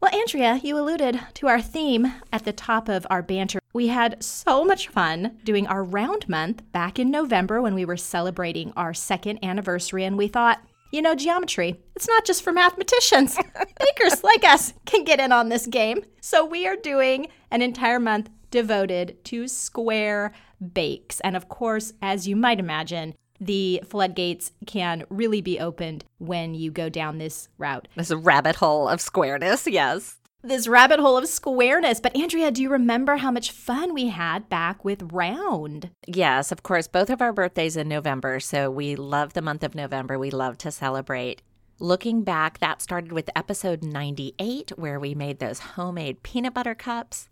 Well, 0.00 0.14
Andrea, 0.14 0.60
you 0.62 0.78
alluded 0.78 1.20
to 1.34 1.48
our 1.48 1.60
theme 1.60 2.12
at 2.30 2.44
the 2.44 2.52
top 2.52 2.88
of 2.88 3.06
our 3.08 3.22
banter. 3.22 3.60
We 3.72 3.88
had 3.88 4.22
so 4.22 4.62
much 4.62 4.88
fun 4.88 5.38
doing 5.42 5.66
our 5.66 5.82
round 5.82 6.28
month 6.28 6.62
back 6.70 6.98
in 6.98 7.10
November 7.10 7.62
when 7.62 7.74
we 7.74 7.86
were 7.86 7.96
celebrating 7.96 8.72
our 8.76 8.92
second 8.92 9.42
anniversary, 9.42 10.04
and 10.04 10.18
we 10.18 10.28
thought, 10.28 10.62
you 10.92 11.00
know, 11.00 11.14
geometry, 11.14 11.80
it's 11.94 12.06
not 12.06 12.26
just 12.26 12.42
for 12.42 12.52
mathematicians. 12.52 13.36
Bakers 13.80 14.22
like 14.22 14.44
us 14.44 14.74
can 14.84 15.02
get 15.04 15.18
in 15.18 15.32
on 15.32 15.48
this 15.48 15.66
game. 15.66 16.04
So 16.20 16.44
we 16.44 16.66
are 16.66 16.76
doing 16.76 17.28
an 17.50 17.62
entire 17.62 17.98
month 17.98 18.28
devoted 18.50 19.24
to 19.24 19.48
square 19.48 20.32
bakes. 20.74 21.20
And 21.20 21.36
of 21.36 21.48
course, 21.48 21.92
as 22.00 22.28
you 22.28 22.36
might 22.36 22.60
imagine, 22.60 23.14
the 23.40 23.82
floodgates 23.86 24.52
can 24.66 25.04
really 25.08 25.40
be 25.40 25.58
opened 25.60 26.04
when 26.18 26.54
you 26.54 26.70
go 26.70 26.88
down 26.88 27.18
this 27.18 27.48
route. 27.58 27.88
This 27.96 28.12
rabbit 28.12 28.56
hole 28.56 28.88
of 28.88 29.00
squareness, 29.00 29.66
yes. 29.66 30.16
this 30.42 30.68
rabbit 30.68 31.00
hole 31.00 31.16
of 31.16 31.26
squareness. 31.28 32.00
But 32.00 32.16
Andrea, 32.16 32.50
do 32.50 32.62
you 32.62 32.70
remember 32.70 33.16
how 33.16 33.30
much 33.30 33.50
fun 33.50 33.92
we 33.92 34.08
had 34.08 34.48
back 34.48 34.84
with 34.84 35.10
round? 35.12 35.90
Yes, 36.06 36.52
of 36.52 36.62
course. 36.62 36.86
Both 36.86 37.10
of 37.10 37.20
our 37.20 37.32
birthdays 37.32 37.76
in 37.76 37.88
November, 37.88 38.38
so 38.40 38.70
we 38.70 38.96
love 38.96 39.32
the 39.32 39.42
month 39.42 39.64
of 39.64 39.74
November. 39.74 40.18
We 40.18 40.30
love 40.30 40.56
to 40.58 40.70
celebrate. 40.70 41.42
Looking 41.78 42.22
back, 42.22 42.58
that 42.60 42.80
started 42.80 43.12
with 43.12 43.28
episode 43.36 43.82
98, 43.82 44.72
where 44.76 44.98
we 44.98 45.14
made 45.14 45.40
those 45.40 45.58
homemade 45.58 46.22
peanut 46.22 46.54
butter 46.54 46.74
cups. 46.74 47.28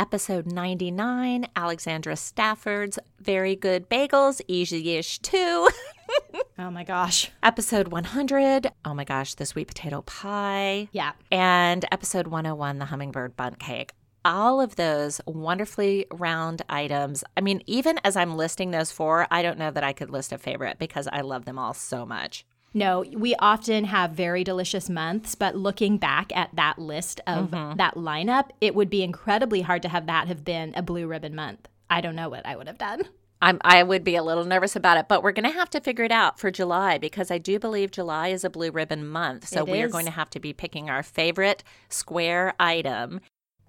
Episode 0.00 0.46
99, 0.46 1.48
Alexandra 1.56 2.14
Stafford's 2.14 3.00
Very 3.18 3.56
Good 3.56 3.90
Bagels, 3.90 4.40
easy 4.46 4.94
ish 4.94 5.18
too. 5.18 5.68
oh 6.58 6.70
my 6.70 6.84
gosh. 6.84 7.32
Episode 7.42 7.88
100, 7.88 8.70
oh 8.84 8.94
my 8.94 9.02
gosh, 9.02 9.34
the 9.34 9.44
sweet 9.44 9.66
potato 9.66 10.02
pie. 10.02 10.88
Yeah. 10.92 11.14
And 11.32 11.84
episode 11.90 12.28
101, 12.28 12.78
the 12.78 12.84
hummingbird 12.84 13.36
bundt 13.36 13.58
cake. 13.58 13.90
All 14.24 14.60
of 14.60 14.76
those 14.76 15.20
wonderfully 15.26 16.06
round 16.12 16.62
items. 16.68 17.24
I 17.36 17.40
mean, 17.40 17.60
even 17.66 17.98
as 18.04 18.14
I'm 18.14 18.36
listing 18.36 18.70
those 18.70 18.92
four, 18.92 19.26
I 19.32 19.42
don't 19.42 19.58
know 19.58 19.72
that 19.72 19.82
I 19.82 19.92
could 19.92 20.10
list 20.10 20.30
a 20.30 20.38
favorite 20.38 20.78
because 20.78 21.08
I 21.10 21.22
love 21.22 21.44
them 21.44 21.58
all 21.58 21.74
so 21.74 22.06
much. 22.06 22.46
No, 22.74 23.04
we 23.14 23.34
often 23.36 23.84
have 23.84 24.10
very 24.12 24.44
delicious 24.44 24.90
months, 24.90 25.34
but 25.34 25.56
looking 25.56 25.96
back 25.96 26.36
at 26.36 26.54
that 26.54 26.78
list 26.78 27.20
of 27.26 27.50
mm-hmm. 27.50 27.76
that 27.76 27.94
lineup, 27.94 28.50
it 28.60 28.74
would 28.74 28.90
be 28.90 29.02
incredibly 29.02 29.62
hard 29.62 29.82
to 29.82 29.88
have 29.88 30.06
that 30.06 30.28
have 30.28 30.44
been 30.44 30.74
a 30.76 30.82
blue 30.82 31.06
ribbon 31.06 31.34
month. 31.34 31.68
I 31.88 32.00
don't 32.00 32.16
know 32.16 32.28
what 32.28 32.44
I 32.44 32.56
would 32.56 32.66
have 32.66 32.78
done. 32.78 33.04
I'm, 33.40 33.58
I 33.62 33.82
would 33.82 34.04
be 34.04 34.16
a 34.16 34.22
little 34.22 34.44
nervous 34.44 34.76
about 34.76 34.98
it, 34.98 35.06
but 35.08 35.22
we're 35.22 35.32
going 35.32 35.50
to 35.50 35.56
have 35.56 35.70
to 35.70 35.80
figure 35.80 36.04
it 36.04 36.10
out 36.10 36.40
for 36.40 36.50
July 36.50 36.98
because 36.98 37.30
I 37.30 37.38
do 37.38 37.58
believe 37.58 37.92
July 37.92 38.28
is 38.28 38.44
a 38.44 38.50
blue 38.50 38.70
ribbon 38.70 39.06
month. 39.06 39.46
So 39.48 39.64
we 39.64 39.80
are 39.80 39.88
going 39.88 40.06
to 40.06 40.10
have 40.10 40.28
to 40.30 40.40
be 40.40 40.52
picking 40.52 40.90
our 40.90 41.04
favorite 41.04 41.62
square 41.88 42.54
item. 42.58 43.20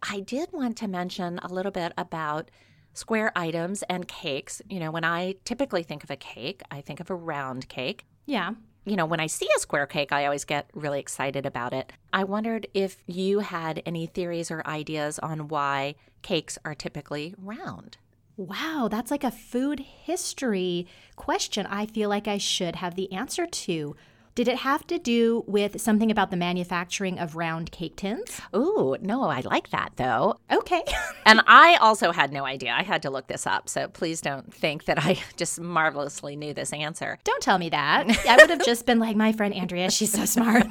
I 0.01 0.21
did 0.21 0.51
want 0.51 0.75
to 0.77 0.87
mention 0.87 1.39
a 1.43 1.47
little 1.53 1.71
bit 1.71 1.93
about 1.97 2.49
square 2.93 3.31
items 3.35 3.83
and 3.83 4.07
cakes. 4.07 4.59
You 4.67 4.79
know, 4.79 4.91
when 4.91 5.03
I 5.03 5.35
typically 5.45 5.83
think 5.83 6.03
of 6.03 6.09
a 6.09 6.15
cake, 6.15 6.61
I 6.71 6.81
think 6.81 6.99
of 6.99 7.11
a 7.11 7.15
round 7.15 7.69
cake. 7.69 8.05
Yeah 8.25 8.53
you 8.85 8.95
know, 8.95 9.05
when 9.05 9.19
I 9.19 9.27
see 9.27 9.47
a 9.55 9.59
square 9.59 9.85
cake, 9.85 10.11
I 10.11 10.25
always 10.25 10.45
get 10.45 10.69
really 10.73 10.99
excited 10.99 11.45
about 11.45 11.73
it. 11.73 11.91
I 12.11 12.23
wondered 12.23 12.67
if 12.73 13.03
you 13.07 13.39
had 13.39 13.81
any 13.85 14.07
theories 14.07 14.49
or 14.51 14.65
ideas 14.65 15.19
on 15.19 15.47
why 15.47 15.95
cakes 16.21 16.57
are 16.65 16.75
typically 16.75 17.35
round. 17.37 17.97
Wow, 18.37 18.87
that's 18.89 19.11
like 19.11 19.23
a 19.25 19.31
food 19.31 19.81
history 19.81 20.87
question 21.17 21.65
I 21.65 21.85
feel 21.85 22.09
like 22.09 22.27
I 22.27 22.37
should 22.37 22.77
have 22.77 22.95
the 22.95 23.11
answer 23.11 23.45
to. 23.45 23.95
Did 24.39 24.47
it 24.47 24.59
have 24.59 24.87
to 24.87 24.97
do 24.97 25.43
with 25.47 25.81
something 25.81 26.09
about 26.11 26.31
the 26.31 26.37
manufacturing 26.37 27.19
of 27.19 27.35
round 27.35 27.73
cake 27.73 27.97
tins? 27.97 28.39
Ooh, 28.55 28.95
no, 29.01 29.23
I 29.23 29.41
like 29.41 29.71
that 29.71 29.91
though. 29.97 30.39
Okay. 30.49 30.81
and 31.25 31.41
I 31.45 31.75
also 31.81 32.13
had 32.13 32.31
no 32.31 32.45
idea. 32.45 32.71
I 32.71 32.83
had 32.83 33.01
to 33.01 33.09
look 33.09 33.27
this 33.27 33.45
up. 33.45 33.67
So 33.67 33.89
please 33.89 34.21
don't 34.21 34.53
think 34.53 34.85
that 34.85 34.97
I 34.97 35.19
just 35.35 35.59
marvelously 35.59 36.37
knew 36.37 36.53
this 36.53 36.71
answer. 36.71 37.17
Don't 37.25 37.43
tell 37.43 37.57
me 37.57 37.67
that. 37.71 38.07
I 38.25 38.37
would 38.37 38.49
have 38.49 38.63
just 38.63 38.85
been 38.85 38.97
like, 38.97 39.17
my 39.17 39.33
friend 39.33 39.53
Andrea, 39.53 39.91
she's 39.91 40.13
so 40.13 40.23
smart. 40.23 40.67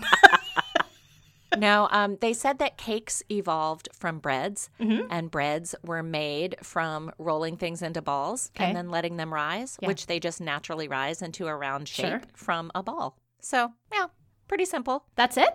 no, 1.59 1.89
um, 1.91 2.17
they 2.23 2.33
said 2.33 2.61
that 2.61 2.79
cakes 2.79 3.23
evolved 3.31 3.91
from 3.93 4.19
breads, 4.19 4.71
mm-hmm. 4.81 5.09
and 5.11 5.31
breads 5.31 5.75
were 5.85 6.03
made 6.03 6.57
from 6.63 7.13
rolling 7.19 7.59
things 7.59 7.83
into 7.83 8.01
balls 8.01 8.51
okay. 8.57 8.65
and 8.65 8.75
then 8.75 8.89
letting 8.89 9.19
them 9.19 9.31
rise, 9.31 9.77
yeah. 9.83 9.89
which 9.89 10.07
they 10.07 10.19
just 10.19 10.41
naturally 10.41 10.89
rise 10.89 11.21
into 11.21 11.49
a 11.49 11.55
round 11.55 11.87
shape 11.87 12.07
sure. 12.07 12.23
from 12.33 12.71
a 12.75 12.83
ball. 12.83 13.19
So, 13.41 13.73
yeah, 13.93 14.07
pretty 14.47 14.65
simple. 14.65 15.05
That's 15.15 15.37
it? 15.37 15.51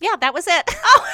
Yeah, 0.00 0.16
that 0.20 0.34
was 0.34 0.46
it. 0.46 0.62
Oh. 0.84 1.06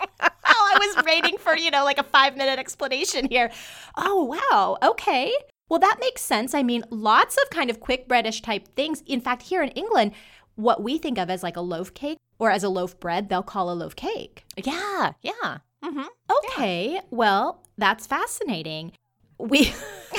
oh, 0.22 0.28
I 0.46 0.78
was 0.78 1.04
waiting 1.04 1.38
for, 1.38 1.56
you 1.56 1.70
know, 1.70 1.84
like 1.84 1.98
a 1.98 2.04
five 2.04 2.36
minute 2.36 2.58
explanation 2.58 3.28
here. 3.28 3.50
Oh, 3.96 4.24
wow. 4.24 4.76
Okay. 4.82 5.32
Well, 5.68 5.80
that 5.80 5.98
makes 6.00 6.22
sense. 6.22 6.54
I 6.54 6.62
mean, 6.62 6.84
lots 6.90 7.36
of 7.36 7.50
kind 7.50 7.70
of 7.70 7.80
quick 7.80 8.08
breadish 8.08 8.42
type 8.42 8.68
things. 8.76 9.02
In 9.06 9.20
fact, 9.20 9.42
here 9.42 9.62
in 9.62 9.70
England, 9.70 10.12
what 10.56 10.82
we 10.82 10.98
think 10.98 11.18
of 11.18 11.30
as 11.30 11.42
like 11.42 11.56
a 11.56 11.60
loaf 11.62 11.94
cake 11.94 12.18
or 12.38 12.50
as 12.50 12.62
a 12.62 12.68
loaf 12.68 12.98
bread, 13.00 13.28
they'll 13.28 13.42
call 13.42 13.70
a 13.70 13.74
loaf 13.74 13.96
cake. 13.96 14.44
Yeah, 14.56 15.12
yeah. 15.22 15.58
Mm-hmm. 15.84 16.04
Okay, 16.30 16.94
yeah. 16.94 17.00
well, 17.10 17.62
that's 17.76 18.06
fascinating. 18.06 18.92
We 19.38 19.72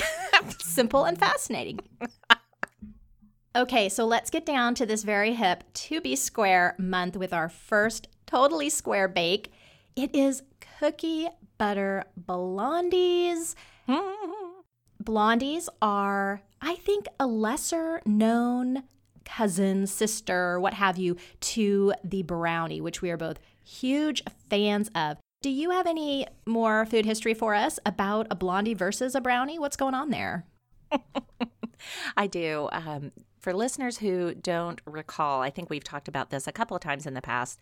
simple 0.60 1.06
and 1.06 1.18
fascinating. 1.18 1.80
Okay, 3.56 3.88
so 3.88 4.06
let's 4.06 4.30
get 4.30 4.46
down 4.46 4.76
to 4.76 4.86
this 4.86 5.04
very 5.04 5.34
hip 5.34 5.64
to 5.76 6.02
be 6.02 6.18
square 6.18 6.76
month 6.78 7.16
with 7.16 7.32
our 7.32 7.48
first 7.48 8.10
totally 8.26 8.70
square 8.70 9.08
bake. 9.08 9.50
It 9.96 10.14
is 10.14 10.44
cookie 10.78 11.30
butter 11.58 12.04
blondies. 12.20 13.56
blondies 15.04 15.70
are, 15.82 16.42
I 16.62 16.76
think, 16.76 17.06
a 17.18 17.28
lesser 17.28 18.02
known 18.06 18.84
cousin, 19.24 19.88
sister, 19.88 20.60
what 20.60 20.74
have 20.74 20.98
you, 20.98 21.16
to 21.40 21.94
the 22.04 22.24
brownie, 22.24 22.82
which 22.82 23.02
we 23.02 23.10
are 23.10 23.16
both 23.16 23.40
huge 23.64 24.22
fans 24.50 24.92
of. 24.94 25.18
Do 25.42 25.50
you 25.50 25.70
have 25.70 25.88
any 25.88 26.28
more 26.46 26.86
food 26.86 27.06
history 27.06 27.34
for 27.34 27.56
us 27.56 27.80
about 27.86 28.28
a 28.30 28.36
blondie 28.36 28.74
versus 28.74 29.16
a 29.16 29.22
brownie? 29.22 29.60
What's 29.60 29.78
going 29.78 29.94
on 29.94 30.10
there? 30.10 30.46
I 32.18 32.28
do. 32.28 32.68
Um, 32.74 33.12
for 33.46 33.54
listeners 33.54 34.00
who 34.00 34.34
don't 34.34 34.82
recall, 34.88 35.44
I 35.44 35.52
think 35.52 35.70
we've 35.70 35.84
talked 35.84 36.08
about 36.08 36.32
this 36.32 36.48
a 36.48 36.52
couple 36.52 36.76
of 36.76 36.82
times 36.82 37.06
in 37.06 37.14
the 37.14 37.22
past. 37.22 37.60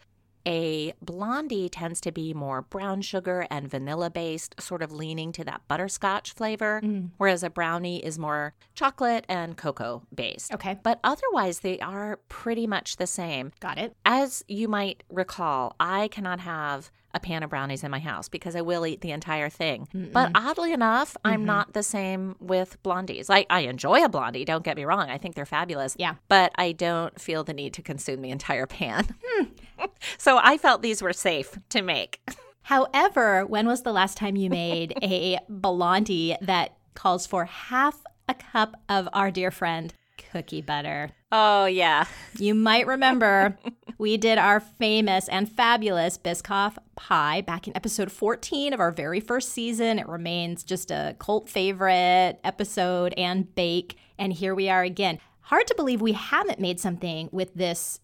A 0.48 0.94
blondie 1.02 1.68
tends 1.68 2.00
to 2.00 2.12
be 2.14 2.34
more 2.34 2.62
brown 2.62 3.02
sugar 3.02 3.46
and 3.52 3.70
vanilla 3.70 4.10
based, 4.10 4.56
sort 4.62 4.82
of 4.82 4.94
leaning 4.94 5.34
to 5.34 5.44
that 5.44 5.60
butterscotch 5.68 6.32
flavor, 6.32 6.80
mm. 6.82 7.10
whereas 7.18 7.44
a 7.44 7.50
brownie 7.50 8.02
is 8.02 8.18
more 8.18 8.54
chocolate 8.76 9.26
and 9.28 9.58
cocoa 9.58 10.04
based. 10.16 10.54
Okay. 10.54 10.80
But 10.82 11.02
otherwise, 11.04 11.60
they 11.60 11.80
are 11.80 12.18
pretty 12.30 12.66
much 12.66 12.96
the 12.96 13.06
same. 13.06 13.52
Got 13.60 13.78
it. 13.78 13.94
As 14.06 14.42
you 14.48 14.70
might 14.70 15.04
recall, 15.10 15.76
I 15.82 16.08
cannot 16.08 16.40
have 16.40 16.92
a 17.14 17.20
pan 17.20 17.44
of 17.44 17.50
brownies 17.50 17.84
in 17.84 17.92
my 17.92 18.00
house 18.00 18.28
because 18.28 18.56
I 18.56 18.62
will 18.62 18.86
eat 18.86 19.02
the 19.02 19.12
entire 19.12 19.50
thing. 19.50 19.88
Mm-mm. 19.94 20.12
But 20.12 20.32
oddly 20.36 20.74
enough, 20.74 21.14
mm-hmm. 21.14 21.28
I'm 21.28 21.46
not 21.46 21.74
the 21.74 21.84
same 21.84 22.36
with 22.40 22.82
blondies. 22.84 23.28
I, 23.30 23.46
I 23.50 23.62
enjoy 23.62 24.04
a 24.04 24.10
blondie, 24.10 24.46
don't 24.46 24.64
get 24.64 24.78
me 24.78 24.86
wrong. 24.86 25.10
I 25.10 25.18
think 25.18 25.36
they're 25.36 25.46
fabulous. 25.46 25.96
Yeah. 26.00 26.16
But 26.28 26.52
I 26.56 26.72
don't 26.72 27.20
feel 27.20 27.44
the 27.44 27.54
need 27.54 27.74
to 27.74 27.82
consume 27.82 28.22
the 28.22 28.32
entire 28.32 28.66
pan. 28.66 29.08
Hmm. 29.36 29.86
so 30.20 30.40
I 30.42 30.58
felt 30.58 30.84
these 30.84 31.02
were 31.02 31.14
safe 31.14 31.58
to 31.70 31.82
make. 31.82 32.22
However, 32.64 33.46
when 33.46 33.68
was 33.68 33.82
the 33.84 33.92
last 33.92 34.18
time 34.18 34.36
you 34.36 34.50
made 34.50 34.94
a 35.02 35.40
blondie 35.50 36.36
that 36.42 36.78
calls 36.94 37.26
for 37.26 37.46
half 37.46 38.04
a 38.30 38.34
cup 38.34 38.76
of 38.88 39.10
our 39.12 39.32
dear 39.32 39.50
friend 39.50 39.94
cookie 40.34 40.62
butter? 40.62 41.12
Oh, 41.32 41.66
yeah. 41.66 42.06
You 42.40 42.56
might 42.56 42.88
remember 42.88 43.56
we 44.00 44.18
did 44.18 44.40
our 44.40 44.60
famous 44.60 45.30
and 45.30 45.50
fabulous 45.50 46.18
Biscoff 46.18 46.76
pie 46.96 47.42
back 47.42 47.68
in 47.68 47.78
episode 47.78 48.12
14 48.12 48.74
of 48.74 48.80
our 48.80 48.92
very 48.92 49.20
first 49.20 49.50
season. 49.50 50.00
It 50.00 50.10
remains 50.10 50.64
just 50.64 50.90
a 50.90 51.16
cult 51.20 51.50
favorite 51.50 52.40
episode 52.44 53.14
and 53.16 53.54
bake. 53.54 53.96
And 54.18 54.34
here 54.34 54.56
we 54.56 54.70
are 54.70 54.82
again. 54.82 55.20
Hard 55.42 55.68
to 55.68 55.76
believe 55.76 56.02
we 56.02 56.14
haven't 56.14 56.60
made 56.60 56.80
something 56.80 57.30
with 57.32 57.54
this 57.54 58.00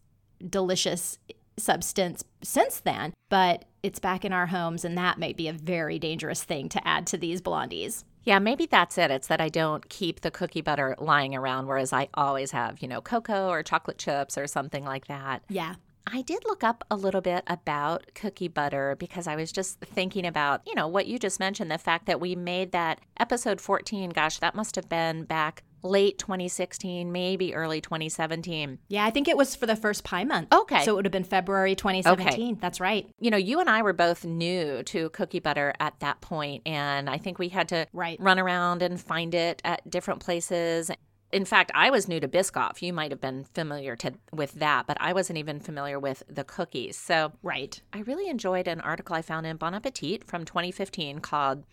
delicious 0.48 1.18
substance 1.58 2.24
since 2.44 2.80
then, 2.80 3.14
but 3.30 3.66
it's 3.82 4.00
back 4.00 4.24
in 4.24 4.34
our 4.34 4.48
homes, 4.48 4.86
and 4.86 4.98
that 4.98 5.18
might 5.18 5.36
be 5.36 5.48
a 5.48 5.54
very 5.54 5.98
dangerous 5.98 6.44
thing 6.44 6.70
to 6.70 6.88
add 6.88 7.08
to 7.08 7.18
these 7.18 7.42
blondies. 7.42 8.04
Yeah, 8.30 8.38
maybe 8.38 8.68
that's 8.68 9.00
it. 9.00 9.10
It's 9.10 9.26
that 9.26 9.42
I 9.42 9.50
don't 9.50 9.90
keep 9.90 10.22
the 10.22 10.30
cookie 10.30 10.62
butter 10.62 10.96
lying 11.00 11.34
around, 11.34 11.66
whereas 11.66 11.92
I 11.92 12.10
always 12.14 12.52
have, 12.52 12.80
you 12.80 12.88
know, 12.88 13.02
cocoa 13.02 13.50
or 13.50 13.64
chocolate 13.64 13.98
chips 13.98 14.38
or 14.38 14.46
something 14.46 14.86
like 14.86 15.08
that. 15.08 15.42
Yeah. 15.50 15.74
I 16.06 16.22
did 16.22 16.46
look 16.46 16.64
up 16.64 16.84
a 16.92 16.96
little 16.96 17.22
bit 17.22 17.44
about 17.48 18.06
cookie 18.14 18.48
butter 18.48 18.96
because 19.00 19.26
I 19.26 19.36
was 19.36 19.52
just 19.52 19.80
thinking 19.80 20.28
about, 20.28 20.62
you 20.68 20.76
know, 20.76 20.88
what 20.88 21.08
you 21.08 21.18
just 21.18 21.40
mentioned 21.40 21.72
the 21.72 21.80
fact 21.80 22.06
that 22.06 22.22
we 22.22 22.36
made 22.36 22.72
that 22.72 23.00
episode 23.20 23.60
14. 23.60 24.12
Gosh, 24.12 24.38
that 24.38 24.54
must 24.54 24.76
have 24.76 24.88
been 24.88 25.24
back 25.24 25.64
late 25.84 26.18
2016, 26.18 27.12
maybe 27.12 27.54
early 27.56 27.82
2017. 27.82 28.80
Yeah, 28.88 29.06
I 29.06 29.12
think 29.12 29.28
it 29.28 29.38
was 29.38 29.56
for 29.56 29.66
the 29.66 29.76
first 29.76 30.04
pie 30.04 30.24
month. 30.24 30.54
Okay. 30.54 30.84
So 30.84 30.94
it 30.94 30.96
would 30.96 31.06
have 31.06 31.12
been 31.12 31.24
February 31.24 31.76
2017. 31.76 32.52
Okay. 32.54 32.60
That's 32.60 32.80
right. 32.80 33.08
You 33.20 33.32
know, 33.32 33.38
you 33.38 33.60
and 33.60 33.70
I 33.70 33.82
were 33.82 33.94
both 33.94 34.26
new 34.26 34.84
to 34.84 35.10
cookie 35.10 35.40
butter 35.40 35.74
at 35.80 36.00
that 36.00 36.22
point, 36.22 36.64
and 36.66 37.10
I 37.10 37.18
think 37.18 37.40
we 37.40 37.50
had 37.50 37.70
to 37.70 37.88
right. 37.94 38.20
run 38.20 38.40
around 38.40 38.82
and 38.82 39.00
find 39.00 39.34
it 39.34 39.62
at 39.64 39.90
different 39.90 40.20
places. 40.20 40.92
In 41.32 41.46
fact, 41.46 41.72
I 41.76 41.92
was 41.92 42.08
new 42.08 42.20
to 42.20 42.28
Biscoff. 42.28 42.82
You 42.82 42.92
might 42.92 43.12
have 43.12 43.22
been 43.22 43.44
familiar 43.54 43.96
to, 43.98 44.14
with 44.34 44.54
that, 44.54 44.88
but 44.88 44.98
I 45.00 45.14
wasn't 45.14 45.38
even 45.38 45.60
familiar 45.60 46.00
with 46.00 46.24
the 46.28 46.44
cookies. 46.44 46.98
So, 46.98 47.34
right. 47.44 47.80
I 47.94 48.00
really 48.00 48.30
enjoyed 48.30 48.68
an 48.68 48.82
article 48.82 49.16
I 49.16 49.22
found 49.22 49.46
in 49.46 49.58
Bon 49.58 49.76
Appetit 49.76 50.24
from 50.24 50.44
2015 50.44 51.20
called 51.20 51.66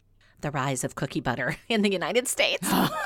The 0.42 0.50
Rise 0.50 0.84
of 0.84 0.94
Cookie 0.94 1.20
Butter 1.20 1.56
in 1.68 1.82
the 1.82 1.90
United 1.90 2.28
States. 2.28 2.70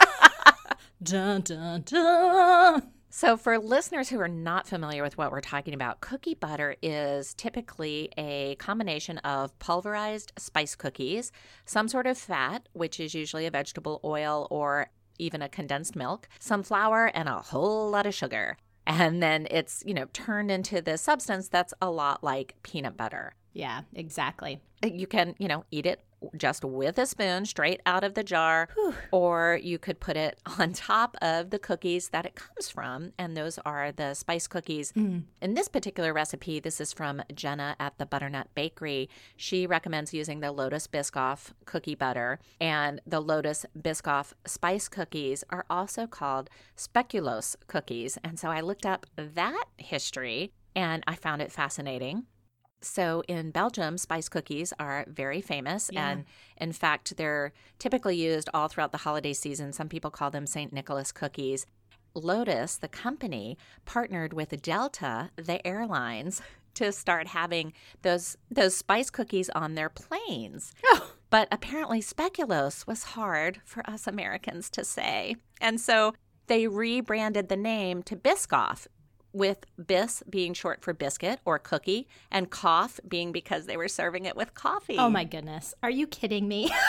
dun, 1.02 1.40
dun, 1.42 1.82
dun. 1.82 2.90
So, 3.12 3.36
for 3.36 3.58
listeners 3.58 4.08
who 4.08 4.20
are 4.20 4.28
not 4.28 4.68
familiar 4.68 5.02
with 5.02 5.18
what 5.18 5.32
we're 5.32 5.40
talking 5.40 5.74
about, 5.74 6.00
cookie 6.00 6.34
butter 6.34 6.76
is 6.80 7.34
typically 7.34 8.08
a 8.16 8.54
combination 8.56 9.18
of 9.18 9.58
pulverized 9.58 10.32
spice 10.38 10.76
cookies, 10.76 11.32
some 11.64 11.88
sort 11.88 12.06
of 12.06 12.16
fat, 12.16 12.68
which 12.72 13.00
is 13.00 13.12
usually 13.12 13.46
a 13.46 13.50
vegetable 13.50 14.00
oil 14.04 14.46
or 14.48 14.90
even 15.18 15.42
a 15.42 15.48
condensed 15.48 15.96
milk, 15.96 16.28
some 16.38 16.62
flour, 16.62 17.06
and 17.12 17.28
a 17.28 17.38
whole 17.38 17.90
lot 17.90 18.06
of 18.06 18.14
sugar. 18.14 18.56
And 18.86 19.20
then 19.20 19.48
it's, 19.50 19.82
you 19.84 19.92
know, 19.92 20.06
turned 20.12 20.50
into 20.52 20.80
this 20.80 21.02
substance 21.02 21.48
that's 21.48 21.74
a 21.82 21.90
lot 21.90 22.22
like 22.22 22.54
peanut 22.62 22.96
butter. 22.96 23.34
Yeah, 23.52 23.82
exactly. 23.92 24.60
You 24.84 25.08
can, 25.08 25.34
you 25.38 25.48
know, 25.48 25.64
eat 25.70 25.84
it 25.84 26.04
just 26.36 26.64
with 26.64 26.98
a 26.98 27.06
spoon 27.06 27.44
straight 27.44 27.80
out 27.86 28.04
of 28.04 28.14
the 28.14 28.22
jar, 28.22 28.68
Whew. 28.74 28.94
or 29.12 29.58
you 29.62 29.78
could 29.78 30.00
put 30.00 30.16
it 30.16 30.38
on 30.58 30.72
top 30.72 31.16
of 31.22 31.50
the 31.50 31.58
cookies 31.58 32.08
that 32.10 32.26
it 32.26 32.34
comes 32.34 32.68
from. 32.68 33.12
And 33.18 33.36
those 33.36 33.58
are 33.64 33.92
the 33.92 34.14
spice 34.14 34.46
cookies. 34.46 34.92
Mm. 34.92 35.24
In 35.40 35.54
this 35.54 35.68
particular 35.68 36.12
recipe, 36.12 36.60
this 36.60 36.80
is 36.80 36.92
from 36.92 37.22
Jenna 37.34 37.76
at 37.78 37.98
the 37.98 38.06
Butternut 38.06 38.48
Bakery. 38.54 39.08
She 39.36 39.66
recommends 39.66 40.14
using 40.14 40.40
the 40.40 40.52
Lotus 40.52 40.86
Biscoff 40.86 41.52
cookie 41.64 41.94
butter. 41.94 42.38
And 42.60 43.00
the 43.06 43.20
Lotus 43.20 43.66
Biscoff 43.78 44.32
spice 44.46 44.88
cookies 44.88 45.44
are 45.50 45.64
also 45.70 46.06
called 46.06 46.50
speculoos 46.76 47.56
cookies. 47.66 48.18
And 48.22 48.38
so 48.38 48.50
I 48.50 48.60
looked 48.60 48.86
up 48.86 49.06
that 49.16 49.64
history 49.76 50.52
and 50.74 51.02
I 51.06 51.14
found 51.14 51.42
it 51.42 51.52
fascinating. 51.52 52.26
So 52.82 53.22
in 53.28 53.50
Belgium, 53.50 53.98
spice 53.98 54.28
cookies 54.28 54.72
are 54.78 55.04
very 55.08 55.40
famous. 55.40 55.90
Yeah. 55.92 56.10
And 56.10 56.24
in 56.56 56.72
fact, 56.72 57.16
they're 57.16 57.52
typically 57.78 58.16
used 58.16 58.48
all 58.54 58.68
throughout 58.68 58.92
the 58.92 58.98
holiday 58.98 59.32
season. 59.32 59.72
Some 59.72 59.88
people 59.88 60.10
call 60.10 60.30
them 60.30 60.46
St. 60.46 60.72
Nicholas 60.72 61.12
cookies. 61.12 61.66
Lotus, 62.14 62.76
the 62.76 62.88
company, 62.88 63.56
partnered 63.84 64.32
with 64.32 64.60
Delta, 64.62 65.30
the 65.36 65.64
airlines, 65.66 66.42
to 66.74 66.92
start 66.92 67.26
having 67.26 67.72
those 68.02 68.36
those 68.50 68.76
spice 68.76 69.10
cookies 69.10 69.50
on 69.50 69.74
their 69.74 69.88
planes. 69.88 70.72
Oh. 70.86 71.12
But 71.28 71.48
apparently 71.52 72.00
speculoos 72.00 72.86
was 72.86 73.04
hard 73.04 73.60
for 73.64 73.88
us 73.88 74.06
Americans 74.06 74.70
to 74.70 74.84
say. 74.84 75.36
And 75.60 75.80
so 75.80 76.14
they 76.46 76.66
rebranded 76.66 77.48
the 77.48 77.56
name 77.56 78.02
to 78.04 78.16
Biscoff 78.16 78.86
with 79.32 79.64
bis 79.84 80.22
being 80.28 80.54
short 80.54 80.82
for 80.82 80.92
biscuit 80.92 81.40
or 81.44 81.58
cookie, 81.58 82.08
and 82.30 82.50
cough 82.50 83.00
being 83.08 83.32
because 83.32 83.66
they 83.66 83.76
were 83.76 83.88
serving 83.88 84.24
it 84.24 84.36
with 84.36 84.54
coffee. 84.54 84.96
Oh 84.98 85.10
my 85.10 85.24
goodness. 85.24 85.74
Are 85.82 85.90
you 85.90 86.06
kidding 86.06 86.48
me? 86.48 86.70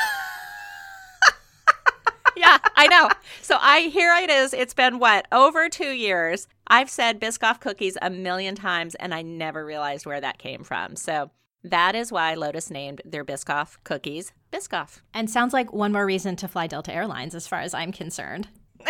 yeah, 2.35 2.57
I 2.75 2.87
know. 2.87 3.09
So 3.41 3.57
I 3.59 3.81
here 3.81 4.13
it 4.15 4.29
is. 4.29 4.53
It's 4.53 4.73
been 4.73 4.99
what 4.99 5.27
over 5.31 5.69
two 5.69 5.91
years. 5.91 6.47
I've 6.67 6.89
said 6.89 7.19
Biscoff 7.19 7.59
cookies 7.59 7.97
a 8.01 8.09
million 8.09 8.55
times, 8.55 8.95
and 8.95 9.13
I 9.13 9.21
never 9.21 9.65
realized 9.65 10.05
where 10.05 10.21
that 10.21 10.37
came 10.37 10.63
from. 10.63 10.95
So 10.95 11.31
that 11.63 11.95
is 11.95 12.11
why 12.11 12.33
Lotus 12.33 12.71
named 12.71 13.01
their 13.05 13.25
Biscoff 13.25 13.77
cookies 13.83 14.33
Biscoff. 14.51 15.01
And 15.13 15.29
sounds 15.29 15.53
like 15.53 15.71
one 15.71 15.91
more 15.91 16.05
reason 16.05 16.35
to 16.37 16.47
fly 16.47 16.67
Delta 16.67 16.93
Airlines, 16.93 17.35
as 17.35 17.47
far 17.47 17.59
as 17.59 17.73
I'm 17.73 17.91
concerned. 17.91 18.47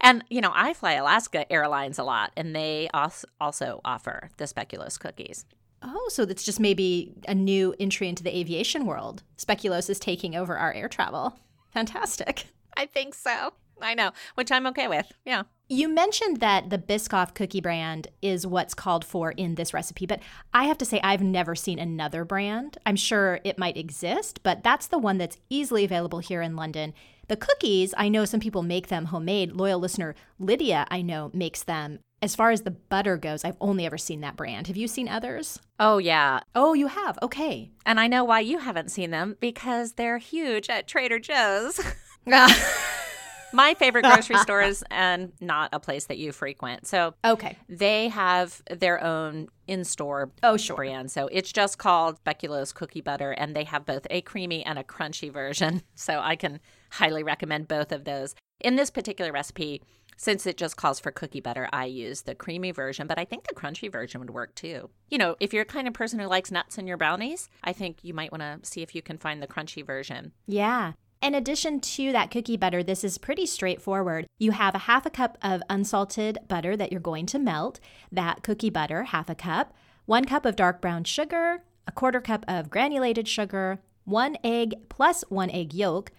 and, 0.00 0.24
you 0.28 0.40
know, 0.40 0.52
I 0.54 0.74
fly 0.74 0.92
Alaska 0.92 1.50
Airlines 1.52 1.98
a 1.98 2.04
lot, 2.04 2.32
and 2.36 2.54
they 2.54 2.88
also 2.92 3.80
offer 3.84 4.30
the 4.36 4.44
speculoos 4.44 4.98
cookies. 4.98 5.44
Oh, 5.82 6.08
so 6.10 6.24
that's 6.24 6.44
just 6.44 6.60
maybe 6.60 7.14
a 7.26 7.34
new 7.34 7.74
entry 7.80 8.08
into 8.08 8.22
the 8.22 8.36
aviation 8.36 8.84
world. 8.84 9.22
Speculoos 9.38 9.88
is 9.88 9.98
taking 9.98 10.36
over 10.36 10.56
our 10.56 10.72
air 10.72 10.88
travel. 10.88 11.38
Fantastic. 11.72 12.46
I 12.76 12.86
think 12.86 13.14
so. 13.14 13.52
I 13.82 13.94
know, 13.94 14.10
which 14.34 14.52
I'm 14.52 14.66
okay 14.66 14.88
with. 14.88 15.10
Yeah. 15.24 15.44
You 15.70 15.88
mentioned 15.88 16.40
that 16.40 16.68
the 16.68 16.78
Biscoff 16.78 17.32
cookie 17.32 17.62
brand 17.62 18.08
is 18.20 18.46
what's 18.46 18.74
called 18.74 19.04
for 19.04 19.30
in 19.32 19.54
this 19.54 19.72
recipe, 19.72 20.04
but 20.04 20.20
I 20.52 20.64
have 20.64 20.76
to 20.78 20.84
say 20.84 21.00
I've 21.02 21.22
never 21.22 21.54
seen 21.54 21.78
another 21.78 22.24
brand. 22.26 22.76
I'm 22.84 22.96
sure 22.96 23.40
it 23.44 23.56
might 23.56 23.78
exist, 23.78 24.42
but 24.42 24.62
that's 24.62 24.88
the 24.88 24.98
one 24.98 25.16
that's 25.16 25.38
easily 25.48 25.84
available 25.84 26.18
here 26.18 26.42
in 26.42 26.56
London. 26.56 26.92
The 27.30 27.36
cookies, 27.36 27.94
I 27.96 28.08
know 28.08 28.24
some 28.24 28.40
people 28.40 28.64
make 28.64 28.88
them 28.88 29.04
homemade. 29.04 29.52
Loyal 29.52 29.78
listener 29.78 30.16
Lydia, 30.40 30.84
I 30.90 31.00
know, 31.00 31.30
makes 31.32 31.62
them. 31.62 32.00
As 32.20 32.34
far 32.34 32.50
as 32.50 32.62
the 32.62 32.72
butter 32.72 33.16
goes, 33.16 33.44
I've 33.44 33.56
only 33.60 33.86
ever 33.86 33.96
seen 33.96 34.20
that 34.22 34.34
brand. 34.34 34.66
Have 34.66 34.76
you 34.76 34.88
seen 34.88 35.08
others? 35.08 35.60
Oh, 35.78 35.98
yeah. 35.98 36.40
Oh, 36.56 36.74
you 36.74 36.88
have? 36.88 37.20
Okay. 37.22 37.70
And 37.86 38.00
I 38.00 38.08
know 38.08 38.24
why 38.24 38.40
you 38.40 38.58
haven't 38.58 38.90
seen 38.90 39.12
them 39.12 39.36
because 39.38 39.92
they're 39.92 40.18
huge 40.18 40.68
at 40.68 40.88
Trader 40.88 41.20
Joe's. 41.20 41.78
My 43.52 43.74
favorite 43.74 44.06
grocery 44.06 44.38
stores 44.42 44.82
and 44.90 45.32
not 45.40 45.70
a 45.72 45.78
place 45.78 46.06
that 46.06 46.18
you 46.18 46.32
frequent. 46.32 46.86
So 46.86 47.14
okay, 47.24 47.56
they 47.68 48.08
have 48.08 48.62
their 48.70 49.02
own 49.02 49.48
in-store 49.66 50.30
oh 50.42 50.56
sure 50.56 50.76
brand. 50.76 51.10
So 51.10 51.28
it's 51.30 51.52
just 51.52 51.78
called 51.78 52.22
Speculoos 52.24 52.74
Cookie 52.74 53.00
Butter, 53.00 53.32
and 53.32 53.54
they 53.54 53.64
have 53.64 53.84
both 53.84 54.06
a 54.10 54.20
creamy 54.20 54.64
and 54.64 54.78
a 54.78 54.84
crunchy 54.84 55.32
version. 55.32 55.82
So 55.94 56.18
I 56.18 56.34
can 56.34 56.60
highly 56.90 57.22
recommend 57.22 57.68
both 57.68 57.92
of 57.92 58.04
those. 58.04 58.34
In 58.60 58.76
this 58.76 58.90
particular 58.90 59.32
recipe, 59.32 59.82
since 60.16 60.44
it 60.44 60.58
just 60.58 60.76
calls 60.76 61.00
for 61.00 61.10
cookie 61.10 61.40
butter, 61.40 61.66
I 61.72 61.86
use 61.86 62.22
the 62.22 62.34
creamy 62.34 62.72
version, 62.72 63.06
but 63.06 63.18
I 63.18 63.24
think 63.24 63.46
the 63.48 63.54
crunchy 63.54 63.90
version 63.90 64.20
would 64.20 64.30
work 64.30 64.54
too. 64.54 64.90
You 65.08 65.16
know, 65.16 65.34
if 65.40 65.54
you're 65.54 65.62
a 65.62 65.66
kind 65.66 65.88
of 65.88 65.94
person 65.94 66.18
who 66.18 66.26
likes 66.26 66.50
nuts 66.50 66.76
in 66.76 66.86
your 66.86 66.98
brownies, 66.98 67.48
I 67.64 67.72
think 67.72 68.00
you 68.02 68.12
might 68.12 68.30
want 68.30 68.42
to 68.42 68.58
see 68.68 68.82
if 68.82 68.94
you 68.94 69.00
can 69.00 69.16
find 69.16 69.42
the 69.42 69.46
crunchy 69.46 69.84
version. 69.84 70.32
Yeah. 70.46 70.92
In 71.22 71.34
addition 71.34 71.80
to 71.80 72.12
that 72.12 72.30
cookie 72.30 72.58
butter, 72.58 72.82
this 72.82 73.02
is 73.02 73.16
pretty 73.18 73.46
straightforward. 73.46 74.26
You 74.38 74.52
have 74.52 74.74
a 74.74 74.80
half 74.80 75.06
a 75.06 75.10
cup 75.10 75.38
of 75.42 75.62
unsalted 75.70 76.38
butter 76.48 76.76
that 76.76 76.92
you're 76.92 77.00
going 77.00 77.26
to 77.26 77.38
melt, 77.38 77.80
that 78.12 78.42
cookie 78.42 78.70
butter, 78.70 79.04
half 79.04 79.30
a 79.30 79.34
cup, 79.34 79.74
one 80.04 80.24
cup 80.24 80.44
of 80.44 80.56
dark 80.56 80.82
brown 80.82 81.04
sugar, 81.04 81.62
a 81.86 81.92
quarter 81.92 82.20
cup 82.20 82.44
of 82.48 82.68
granulated 82.68 83.28
sugar, 83.28 83.80
one 84.04 84.36
egg 84.42 84.74
plus 84.88 85.22
one 85.28 85.50
egg 85.50 85.72
yolk, 85.72 86.10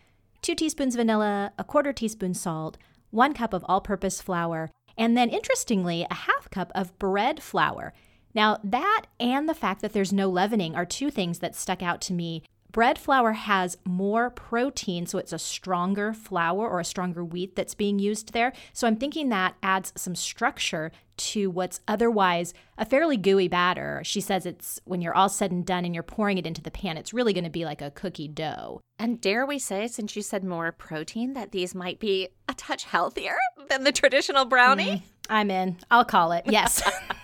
two 0.41 0.55
teaspoons 0.55 0.95
vanilla, 0.95 1.53
a 1.57 1.63
quarter 1.63 1.93
teaspoon 1.93 2.33
salt, 2.33 2.77
one 3.11 3.33
cup 3.33 3.53
of 3.53 3.65
all 3.67 3.81
purpose 3.81 4.21
flour, 4.21 4.71
and 4.97 5.15
then 5.15 5.29
interestingly, 5.29 6.05
a 6.09 6.13
half 6.13 6.49
cup 6.49 6.71
of 6.73 6.97
bread 6.99 7.41
flour. 7.41 7.93
Now, 8.33 8.59
that 8.63 9.05
and 9.19 9.47
the 9.47 9.53
fact 9.53 9.81
that 9.81 9.93
there's 9.93 10.13
no 10.13 10.29
leavening 10.29 10.75
are 10.75 10.85
two 10.85 11.11
things 11.11 11.39
that 11.39 11.55
stuck 11.55 11.81
out 11.83 12.01
to 12.01 12.13
me 12.13 12.43
Bread 12.71 12.97
flour 12.97 13.33
has 13.33 13.77
more 13.83 14.29
protein, 14.29 15.05
so 15.05 15.17
it's 15.17 15.33
a 15.33 15.39
stronger 15.39 16.13
flour 16.13 16.69
or 16.69 16.79
a 16.79 16.85
stronger 16.85 17.23
wheat 17.23 17.55
that's 17.55 17.75
being 17.75 17.99
used 17.99 18.31
there. 18.31 18.53
So 18.71 18.87
I'm 18.87 18.95
thinking 18.95 19.27
that 19.29 19.55
adds 19.61 19.91
some 19.97 20.15
structure 20.15 20.91
to 21.17 21.49
what's 21.49 21.81
otherwise 21.87 22.53
a 22.77 22.85
fairly 22.85 23.17
gooey 23.17 23.49
batter. 23.49 24.01
She 24.05 24.21
says 24.21 24.45
it's 24.45 24.79
when 24.85 25.01
you're 25.01 25.13
all 25.13 25.27
said 25.27 25.51
and 25.51 25.65
done 25.65 25.83
and 25.83 25.93
you're 25.93 26.01
pouring 26.01 26.37
it 26.37 26.47
into 26.47 26.61
the 26.61 26.71
pan, 26.71 26.97
it's 26.97 27.13
really 27.13 27.33
going 27.33 27.43
to 27.43 27.49
be 27.49 27.65
like 27.65 27.81
a 27.81 27.91
cookie 27.91 28.29
dough. 28.29 28.79
And 28.97 29.19
dare 29.19 29.45
we 29.45 29.59
say, 29.59 29.87
since 29.87 30.15
you 30.15 30.21
said 30.21 30.43
more 30.43 30.71
protein, 30.71 31.33
that 31.33 31.51
these 31.51 31.75
might 31.75 31.99
be 31.99 32.29
a 32.47 32.53
touch 32.53 32.85
healthier 32.85 33.35
than 33.69 33.83
the 33.83 33.91
traditional 33.91 34.45
brownie? 34.45 34.91
Mm, 34.91 35.01
I'm 35.29 35.51
in. 35.51 35.77
I'll 35.91 36.05
call 36.05 36.31
it. 36.31 36.45
Yes. 36.47 36.81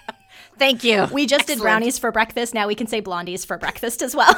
Thank 0.58 0.84
you. 0.84 1.08
We 1.12 1.26
just 1.26 1.42
Excellent. 1.42 1.60
did 1.60 1.64
brownies 1.64 2.00
for 2.00 2.12
breakfast. 2.12 2.54
Now 2.54 2.68
we 2.68 2.76
can 2.76 2.88
say 2.88 3.02
blondies 3.02 3.46
for 3.46 3.58
breakfast 3.58 4.02
as 4.02 4.16
well. 4.16 4.34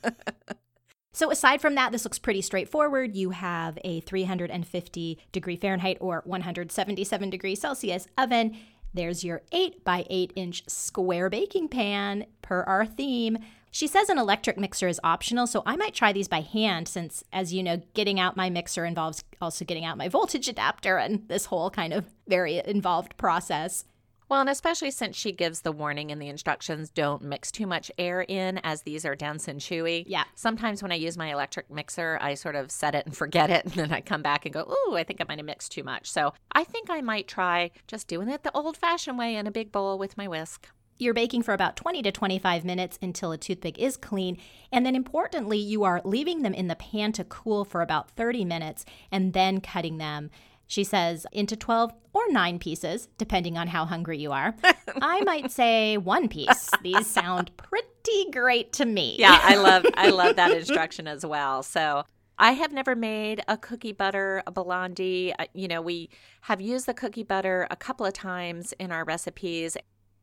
so, 1.12 1.30
aside 1.30 1.60
from 1.60 1.74
that, 1.74 1.92
this 1.92 2.04
looks 2.04 2.18
pretty 2.18 2.42
straightforward. 2.42 3.14
You 3.14 3.30
have 3.30 3.78
a 3.84 4.00
350 4.00 5.18
degree 5.32 5.56
Fahrenheit 5.56 5.98
or 6.00 6.22
177 6.24 7.30
degrees 7.30 7.60
Celsius 7.60 8.06
oven. 8.16 8.56
There's 8.94 9.24
your 9.24 9.42
8 9.52 9.84
by 9.84 10.06
8 10.08 10.32
inch 10.36 10.62
square 10.68 11.28
baking 11.28 11.68
pan 11.68 12.26
per 12.40 12.62
our 12.62 12.86
theme. 12.86 13.38
She 13.70 13.86
says 13.86 14.08
an 14.08 14.16
electric 14.16 14.56
mixer 14.56 14.88
is 14.88 14.98
optional, 15.04 15.46
so 15.46 15.62
I 15.66 15.76
might 15.76 15.92
try 15.92 16.10
these 16.10 16.28
by 16.28 16.40
hand 16.40 16.88
since, 16.88 17.22
as 17.30 17.52
you 17.52 17.62
know, 17.62 17.82
getting 17.92 18.18
out 18.18 18.34
my 18.34 18.48
mixer 18.48 18.86
involves 18.86 19.22
also 19.38 19.66
getting 19.66 19.84
out 19.84 19.98
my 19.98 20.08
voltage 20.08 20.48
adapter 20.48 20.96
and 20.96 21.28
this 21.28 21.44
whole 21.44 21.68
kind 21.68 21.92
of 21.92 22.06
very 22.26 22.62
involved 22.64 23.18
process. 23.18 23.84
Well, 24.28 24.40
and 24.40 24.50
especially 24.50 24.90
since 24.90 25.16
she 25.16 25.30
gives 25.30 25.60
the 25.60 25.70
warning 25.70 26.10
in 26.10 26.18
the 26.18 26.28
instructions 26.28 26.90
don't 26.90 27.22
mix 27.22 27.52
too 27.52 27.66
much 27.66 27.92
air 27.96 28.22
in 28.22 28.58
as 28.64 28.82
these 28.82 29.04
are 29.04 29.14
dense 29.14 29.46
and 29.46 29.60
chewy. 29.60 30.04
Yeah. 30.06 30.24
Sometimes 30.34 30.82
when 30.82 30.90
I 30.90 30.96
use 30.96 31.16
my 31.16 31.32
electric 31.32 31.70
mixer, 31.70 32.18
I 32.20 32.34
sort 32.34 32.56
of 32.56 32.72
set 32.72 32.94
it 32.94 33.06
and 33.06 33.16
forget 33.16 33.50
it. 33.50 33.64
And 33.76 33.90
then 33.90 33.92
I 33.92 34.00
come 34.00 34.22
back 34.22 34.46
and 34.46 34.54
go, 34.54 34.62
ooh, 34.88 34.96
I 34.96 35.04
think 35.04 35.20
I 35.20 35.24
might 35.28 35.38
have 35.38 35.46
mixed 35.46 35.72
too 35.72 35.82
much. 35.82 36.10
So 36.10 36.32
I 36.52 36.64
think 36.64 36.88
I 36.88 37.00
might 37.02 37.28
try 37.28 37.72
just 37.86 38.08
doing 38.08 38.28
it 38.28 38.42
the 38.42 38.52
old 38.52 38.76
fashioned 38.76 39.18
way 39.18 39.36
in 39.36 39.46
a 39.46 39.50
big 39.50 39.70
bowl 39.70 39.98
with 39.98 40.16
my 40.16 40.28
whisk. 40.28 40.68
You're 40.98 41.12
baking 41.12 41.42
for 41.42 41.52
about 41.52 41.76
20 41.76 42.00
to 42.02 42.12
25 42.12 42.64
minutes 42.64 42.98
until 43.02 43.32
a 43.32 43.36
toothpick 43.36 43.78
is 43.78 43.98
clean. 43.98 44.38
And 44.72 44.86
then 44.86 44.94
importantly, 44.94 45.58
you 45.58 45.84
are 45.84 46.00
leaving 46.04 46.42
them 46.42 46.54
in 46.54 46.68
the 46.68 46.76
pan 46.76 47.12
to 47.12 47.24
cool 47.24 47.64
for 47.66 47.82
about 47.82 48.10
30 48.12 48.46
minutes 48.46 48.86
and 49.12 49.34
then 49.34 49.60
cutting 49.60 49.98
them. 49.98 50.30
She 50.66 50.84
says 50.84 51.26
into 51.32 51.56
12 51.56 51.92
or 52.12 52.22
9 52.30 52.58
pieces, 52.58 53.08
depending 53.18 53.56
on 53.56 53.68
how 53.68 53.84
hungry 53.84 54.18
you 54.18 54.32
are. 54.32 54.54
I 55.02 55.22
might 55.22 55.50
say 55.52 55.96
one 55.96 56.28
piece. 56.28 56.70
These 56.82 57.06
sound 57.06 57.56
pretty 57.56 58.30
great 58.32 58.72
to 58.74 58.84
me. 58.84 59.16
Yeah, 59.18 59.38
I 59.42 59.56
love 59.56 59.86
I 59.94 60.10
love 60.10 60.36
that 60.36 60.52
instruction 60.52 61.06
as 61.06 61.24
well. 61.24 61.62
So 61.62 62.04
I 62.38 62.52
have 62.52 62.72
never 62.72 62.94
made 62.94 63.42
a 63.48 63.56
cookie 63.56 63.92
butter, 63.92 64.42
a 64.46 64.50
blondie. 64.50 65.32
Uh, 65.38 65.46
you 65.54 65.68
know, 65.68 65.80
we 65.80 66.10
have 66.42 66.60
used 66.60 66.86
the 66.86 66.94
cookie 66.94 67.22
butter 67.22 67.66
a 67.70 67.76
couple 67.76 68.04
of 68.04 68.12
times 68.12 68.74
in 68.78 68.92
our 68.92 69.04
recipes. 69.04 69.76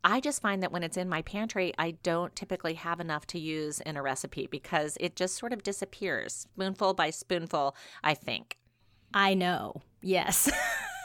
I 0.03 0.19
just 0.19 0.41
find 0.41 0.61
that 0.61 0.71
when 0.71 0.83
it's 0.83 0.97
in 0.97 1.07
my 1.07 1.21
pantry, 1.21 1.73
I 1.79 1.91
don't 2.03 2.35
typically 2.35 2.73
have 2.73 2.99
enough 2.99 3.25
to 3.27 3.39
use 3.39 3.79
in 3.79 3.95
a 3.95 4.01
recipe 4.01 4.47
because 4.47 4.97
it 4.99 5.15
just 5.15 5.37
sort 5.37 5.53
of 5.53 5.63
disappears, 5.63 6.33
spoonful 6.33 6.93
by 6.93 7.09
spoonful, 7.09 7.75
I 8.03 8.13
think. 8.13 8.57
I 9.13 9.33
know. 9.33 9.81
Yes. 10.01 10.51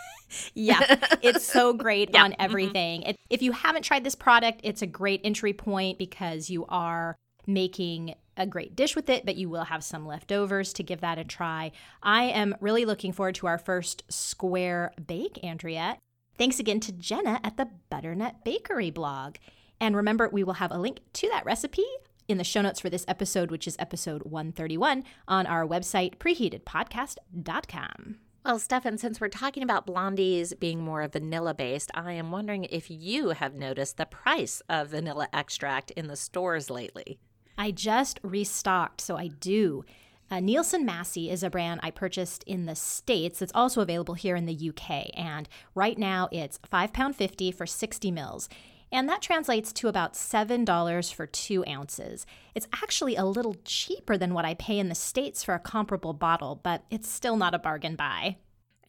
yeah, 0.55 0.81
it's 1.23 1.44
so 1.44 1.73
great 1.73 2.11
yeah. 2.12 2.25
on 2.25 2.33
mm-hmm. 2.33 2.42
everything. 2.42 3.01
Mm-hmm. 3.01 3.11
It, 3.11 3.16
if 3.31 3.42
you 3.42 3.53
haven't 3.53 3.83
tried 3.83 4.05
this 4.05 4.14
product, 4.14 4.61
it's 4.64 4.83
a 4.83 4.87
great 4.87 5.21
entry 5.25 5.53
point 5.53 5.99
because 5.99 6.51
you 6.51 6.66
are 6.66 7.16
making 7.47 8.14
a 8.37 8.47
great 8.47 8.77
dish 8.77 8.94
with 8.94 9.09
it, 9.09 9.27
but 9.27 9.37
you 9.37 9.49
will 9.49 9.64
have 9.64 9.83
some 9.83 10.07
leftovers 10.07 10.73
to 10.75 10.83
give 10.83 11.01
that 11.01 11.18
a 11.18 11.25
try. 11.25 11.73
I 12.03 12.25
am 12.25 12.55
really 12.61 12.85
looking 12.85 13.12
forward 13.12 13.35
to 13.37 13.47
our 13.47 13.59
first 13.59 14.05
square 14.09 14.92
bake, 15.07 15.42
Andrea. 15.42 15.97
Thanks 16.37 16.61
again 16.61 16.79
to 16.81 16.92
Jenna 16.92 17.40
at 17.42 17.57
the 17.57 17.68
Butternut 17.90 18.44
Bakery 18.44 18.90
blog. 18.90 19.37
And 19.81 19.97
remember, 19.97 20.29
we 20.29 20.44
will 20.44 20.55
have 20.55 20.71
a 20.71 20.79
link 20.79 21.01
to 21.14 21.29
that 21.29 21.44
recipe 21.44 21.85
in 22.29 22.38
the 22.38 22.45
show 22.45 22.62
notes 22.62 22.81
for 22.81 22.91
this 22.91 23.05
episode, 23.09 23.51
which 23.51 23.67
is 23.67 23.75
episode 23.79 24.23
131, 24.23 25.03
on 25.27 25.47
our 25.47 25.67
website, 25.67 26.17
preheatedpodcast.com. 26.19 28.17
Well, 28.45 28.59
Stefan, 28.59 28.99
since 28.99 29.21
we're 29.21 29.29
talking 29.29 29.62
about 29.62 29.87
blondies 29.87 30.59
being 30.59 30.81
more 30.81 31.07
vanilla 31.09 31.55
based, 31.55 31.91
I 31.95 32.12
am 32.12 32.31
wondering 32.31 32.64
if 32.64 32.91
you 32.91 33.31
have 33.31 33.55
noticed 33.55 33.97
the 33.97 34.07
price 34.07 34.62
of 34.69 34.88
vanilla 34.88 35.29
extract 35.33 35.91
in 35.93 36.07
the 36.07 36.17
stores 36.17 36.71
lately. 36.71 37.19
I 37.57 37.73
just 37.73 38.21
restocked, 38.23 39.01
so 39.01 39.17
I 39.17 39.29
do. 39.29 39.85
Uh, 40.31 40.41
Nielsen 40.41 40.85
Massey 40.85 41.31
is 41.31 41.43
a 41.43 41.51
brand 41.51 41.81
I 41.83 41.91
purchased 41.91 42.45
in 42.45 42.67
the 42.67 42.77
States 42.77 43.38
that's 43.38 43.53
also 43.55 43.81
available 43.81 44.14
here 44.14 44.37
in 44.37 44.47
the 44.47 44.71
UK. 44.71 45.11
And 45.14 45.49
right 45.75 45.99
now 45.99 46.29
it's 46.31 46.59
£5.50 46.73 47.55
for 47.55 47.67
60 47.67 48.11
mils. 48.11 48.49
And 48.90 49.09
that 49.09 49.22
translates 49.22 49.72
to 49.74 49.88
about 49.88 50.14
$7 50.14 51.14
for 51.14 51.27
two 51.27 51.64
ounces. 51.66 52.27
It's 52.55 52.68
actually 52.83 53.16
a 53.16 53.24
little 53.24 53.57
cheaper 53.64 54.16
than 54.16 54.35
what 54.35 54.44
I 54.44 54.55
pay 54.55 54.79
in 54.79 54.88
the 54.88 54.94
States 54.94 55.44
for 55.44 55.55
a 55.55 55.59
comparable 55.59 56.14
bottle, 56.14 56.61
but 56.62 56.85
it's 56.90 57.09
still 57.09 57.37
not 57.37 57.55
a 57.55 57.59
bargain 57.59 57.96
buy. 57.96 58.37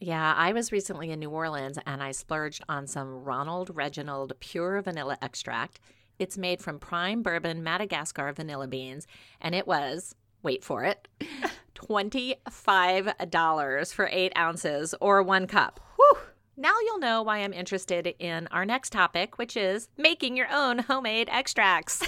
Yeah, 0.00 0.34
I 0.34 0.52
was 0.52 0.72
recently 0.72 1.10
in 1.10 1.20
New 1.20 1.28
Orleans 1.28 1.78
and 1.84 2.02
I 2.02 2.12
splurged 2.12 2.64
on 2.68 2.86
some 2.86 3.22
Ronald 3.22 3.70
Reginald 3.74 4.32
pure 4.40 4.80
vanilla 4.80 5.18
extract. 5.20 5.80
It's 6.18 6.38
made 6.38 6.60
from 6.60 6.78
prime 6.78 7.22
bourbon 7.22 7.62
Madagascar 7.62 8.32
vanilla 8.32 8.66
beans, 8.66 9.06
and 9.40 9.54
it 9.54 9.66
was 9.66 10.14
wait 10.42 10.64
for 10.64 10.84
it, 10.84 11.06
$25 11.74 13.94
for 13.94 14.08
eight 14.10 14.32
ounces 14.36 14.94
or 15.00 15.22
one 15.22 15.46
cup. 15.46 15.80
Whew. 15.96 16.18
Now 16.60 16.74
you'll 16.84 16.98
know 16.98 17.22
why 17.22 17.38
I'm 17.38 17.54
interested 17.54 18.14
in 18.18 18.46
our 18.48 18.66
next 18.66 18.90
topic, 18.92 19.38
which 19.38 19.56
is 19.56 19.88
making 19.96 20.36
your 20.36 20.46
own 20.52 20.80
homemade 20.80 21.30
extracts. 21.32 22.06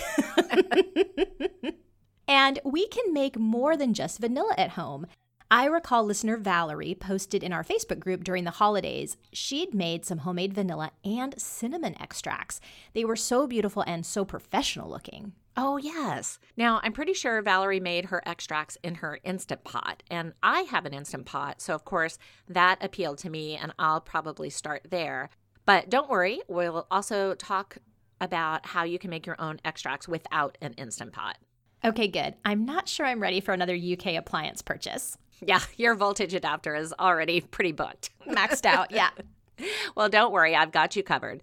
and 2.29 2.61
we 2.63 2.87
can 2.89 3.15
make 3.15 3.39
more 3.39 3.79
than 3.79 3.95
just 3.95 4.19
vanilla 4.19 4.53
at 4.59 4.73
home. 4.73 5.07
I 5.51 5.65
recall 5.65 6.05
listener 6.05 6.37
Valerie 6.37 6.95
posted 6.95 7.43
in 7.43 7.55
our 7.55 7.65
Facebook 7.65 7.99
group 7.99 8.25
during 8.25 8.45
the 8.45 8.51
holidays. 8.51 9.17
She'd 9.33 9.73
made 9.73 10.05
some 10.05 10.19
homemade 10.19 10.53
vanilla 10.53 10.91
and 11.03 11.41
cinnamon 11.41 11.97
extracts. 11.99 12.61
They 12.93 13.07
were 13.07 13.17
so 13.17 13.47
beautiful 13.47 13.83
and 13.87 14.05
so 14.05 14.23
professional 14.23 14.91
looking. 14.91 15.33
Oh, 15.57 15.77
yes. 15.77 16.39
Now, 16.57 16.81
I'm 16.83 16.93
pretty 16.93 17.13
sure 17.13 17.43
Valerie 17.43 17.81
made 17.81 18.07
her 18.07 18.23
extracts 18.27 18.79
in 18.83 18.97
her 18.97 19.19
Instant 19.23 19.65
Pot, 19.65 20.03
and 20.11 20.33
I 20.43 20.63
have 20.63 20.87
an 20.87 20.95
Instant 20.95 21.27
Pot, 21.27 21.61
so 21.61 21.75
of 21.75 21.85
course 21.85 22.19
that 22.49 22.83
appealed 22.83 23.19
to 23.19 23.31
me, 23.31 23.57
and 23.57 23.75
I'll 23.79 24.01
probably 24.01 24.49
start 24.49 24.87
there. 24.91 25.29
But 25.67 25.91
don't 25.91 26.09
worry, 26.09 26.41
we'll 26.49 26.87
also 26.91 27.35
talk 27.35 27.79
about 28.21 28.67
how 28.67 28.85
you 28.85 28.99
can 28.99 29.11
make 29.11 29.27
your 29.27 29.41
own 29.41 29.61
extracts 29.65 30.09
without 30.09 30.57
an 30.63 30.73
Instant 30.75 31.13
Pot. 31.13 31.37
Okay, 31.85 32.09
good. 32.09 32.35
I'm 32.45 32.65
not 32.65 32.89
sure 32.89 33.05
I'm 33.05 33.21
ready 33.21 33.41
for 33.41 33.53
another 33.53 33.77
UK 33.77 34.15
appliance 34.15 34.63
purchase. 34.63 35.19
Yeah, 35.45 35.61
your 35.77 35.97
voltage 35.97 36.33
adapter 36.33 36.75
is 36.77 36.95
already 36.99 37.41
pretty 37.41 37.73
booked. 37.73 38.11
Maxed 38.27 38.65
out, 38.65 38.91
yeah. 38.93 39.11
well, 39.97 40.09
don't 40.09 40.33
worry, 40.33 40.55
I've 40.55 40.73
got 40.73 40.97
you 40.97 41.03
covered. 41.03 41.43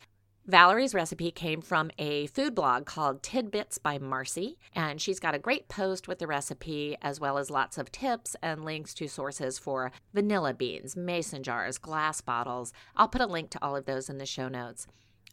Valerie's 0.49 0.95
recipe 0.95 1.29
came 1.29 1.61
from 1.61 1.91
a 1.99 2.25
food 2.25 2.55
blog 2.55 2.87
called 2.87 3.21
Tidbits 3.21 3.77
by 3.77 3.99
Marcy, 3.99 4.57
and 4.73 4.99
she's 4.99 5.19
got 5.19 5.35
a 5.35 5.39
great 5.39 5.67
post 5.69 6.07
with 6.07 6.17
the 6.17 6.25
recipe 6.25 6.97
as 7.03 7.19
well 7.19 7.37
as 7.37 7.51
lots 7.51 7.77
of 7.77 7.91
tips 7.91 8.35
and 8.41 8.65
links 8.65 8.95
to 8.95 9.07
sources 9.07 9.59
for 9.59 9.91
vanilla 10.11 10.55
beans, 10.55 10.95
mason 10.95 11.43
jars, 11.43 11.77
glass 11.77 12.19
bottles. 12.21 12.73
I'll 12.95 13.07
put 13.07 13.21
a 13.21 13.27
link 13.27 13.51
to 13.51 13.59
all 13.63 13.75
of 13.75 13.85
those 13.85 14.09
in 14.09 14.17
the 14.17 14.25
show 14.25 14.47
notes. 14.47 14.87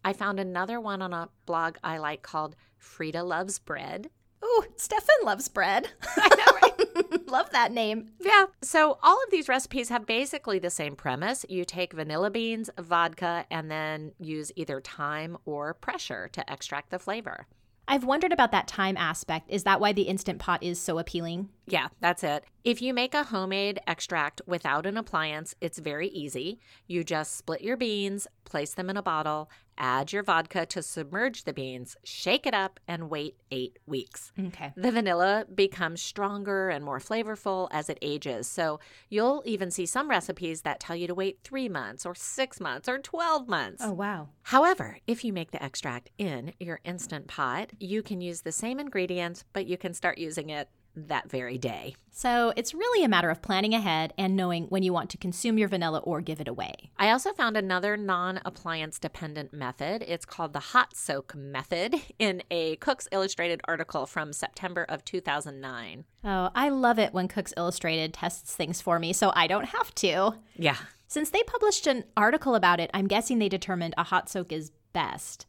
I 0.04 0.12
found 0.12 0.38
another 0.38 0.78
one 0.78 1.00
on 1.00 1.14
a 1.14 1.30
blog 1.46 1.78
I 1.82 1.96
like 1.96 2.20
called 2.20 2.54
Frieda 2.76 3.22
Loves 3.22 3.58
Bread. 3.58 4.10
Ooh, 4.44 4.64
Stefan 4.76 5.16
loves 5.24 5.48
bread. 5.48 5.88
I 6.16 6.28
know, 6.36 6.58
right? 6.62 7.28
Love 7.28 7.50
that 7.50 7.72
name. 7.72 8.10
Yeah. 8.20 8.46
So 8.62 8.98
all 9.02 9.16
of 9.16 9.30
these 9.30 9.48
recipes 9.48 9.88
have 9.88 10.06
basically 10.06 10.58
the 10.58 10.70
same 10.70 10.94
premise. 10.94 11.44
You 11.48 11.64
take 11.64 11.92
vanilla 11.92 12.30
beans, 12.30 12.70
vodka, 12.78 13.44
and 13.50 13.70
then 13.70 14.12
use 14.18 14.52
either 14.56 14.80
time 14.80 15.36
or 15.44 15.74
pressure 15.74 16.28
to 16.32 16.52
extract 16.52 16.90
the 16.90 16.98
flavor. 16.98 17.46
I've 17.88 18.04
wondered 18.04 18.32
about 18.32 18.52
that 18.52 18.68
time 18.68 18.96
aspect. 18.96 19.50
Is 19.50 19.64
that 19.64 19.80
why 19.80 19.92
the 19.92 20.02
Instant 20.02 20.38
Pot 20.38 20.62
is 20.62 20.80
so 20.80 20.98
appealing? 20.98 21.48
Yeah, 21.66 21.88
that's 22.00 22.22
it. 22.22 22.44
If 22.64 22.80
you 22.82 22.94
make 22.94 23.14
a 23.14 23.24
homemade 23.24 23.80
extract 23.86 24.40
without 24.46 24.86
an 24.86 24.96
appliance, 24.96 25.54
it's 25.60 25.78
very 25.78 26.08
easy. 26.08 26.58
You 26.86 27.04
just 27.04 27.36
split 27.36 27.60
your 27.62 27.76
beans, 27.76 28.26
place 28.44 28.74
them 28.74 28.90
in 28.90 28.96
a 28.96 29.02
bottle, 29.02 29.50
add 29.78 30.12
your 30.12 30.22
vodka 30.22 30.64
to 30.66 30.82
submerge 30.82 31.44
the 31.44 31.52
beans, 31.52 31.96
shake 32.02 32.46
it 32.46 32.54
up, 32.54 32.80
and 32.88 33.10
wait 33.10 33.36
eight 33.50 33.78
weeks. 33.86 34.32
Okay. 34.38 34.72
The 34.76 34.90
vanilla 34.90 35.44
becomes 35.52 36.00
stronger 36.02 36.68
and 36.68 36.84
more 36.84 36.98
flavorful 36.98 37.68
as 37.70 37.88
it 37.88 37.98
ages. 38.00 38.46
So 38.46 38.80
you'll 39.10 39.42
even 39.44 39.70
see 39.70 39.86
some 39.86 40.08
recipes 40.08 40.62
that 40.62 40.80
tell 40.80 40.96
you 40.96 41.06
to 41.06 41.14
wait 41.14 41.40
three 41.44 41.68
months 41.68 42.06
or 42.06 42.14
six 42.14 42.60
months 42.60 42.88
or 42.88 42.98
12 42.98 43.48
months. 43.48 43.82
Oh, 43.84 43.92
wow. 43.92 44.28
However, 44.42 44.98
if 45.06 45.24
you 45.24 45.32
make 45.32 45.50
the 45.50 45.62
extract 45.62 46.10
in 46.18 46.52
your 46.58 46.80
instant 46.84 47.26
pot, 47.26 47.70
you 47.78 48.02
can 48.02 48.20
use 48.20 48.40
the 48.40 48.52
same 48.52 48.80
ingredients, 48.80 49.44
but 49.52 49.66
you 49.66 49.76
can 49.76 49.94
start 49.94 50.18
using 50.18 50.50
it 50.50 50.68
that 50.96 51.30
very 51.30 51.58
day. 51.58 51.94
So 52.10 52.52
it's 52.56 52.72
really 52.72 53.04
a 53.04 53.08
matter 53.08 53.28
of 53.28 53.42
planning 53.42 53.74
ahead 53.74 54.14
and 54.16 54.34
knowing 54.34 54.64
when 54.68 54.82
you 54.82 54.92
want 54.92 55.10
to 55.10 55.18
consume 55.18 55.58
your 55.58 55.68
vanilla 55.68 55.98
or 55.98 56.22
give 56.22 56.40
it 56.40 56.48
away. 56.48 56.90
I 56.98 57.10
also 57.10 57.32
found 57.32 57.56
another 57.56 57.96
non 57.96 58.40
appliance 58.44 58.98
dependent 58.98 59.52
method. 59.52 60.02
It's 60.06 60.24
called 60.24 60.54
the 60.54 60.60
hot 60.60 60.96
soak 60.96 61.34
method 61.34 61.94
in 62.18 62.42
a 62.50 62.76
Cooks 62.76 63.06
Illustrated 63.12 63.60
article 63.68 64.06
from 64.06 64.32
September 64.32 64.86
of 64.88 65.04
2009. 65.04 66.04
Oh, 66.24 66.50
I 66.54 66.70
love 66.70 66.98
it 66.98 67.12
when 67.12 67.28
Cooks 67.28 67.52
Illustrated 67.56 68.14
tests 68.14 68.54
things 68.54 68.80
for 68.80 68.98
me 68.98 69.12
so 69.12 69.30
I 69.34 69.46
don't 69.46 69.66
have 69.66 69.94
to. 69.96 70.36
Yeah. 70.56 70.76
Since 71.08 71.30
they 71.30 71.42
published 71.42 71.86
an 71.86 72.04
article 72.16 72.54
about 72.54 72.80
it, 72.80 72.90
I'm 72.94 73.06
guessing 73.06 73.38
they 73.38 73.48
determined 73.48 73.94
a 73.96 74.04
hot 74.04 74.28
soak 74.28 74.52
is 74.52 74.72
best. 74.92 75.46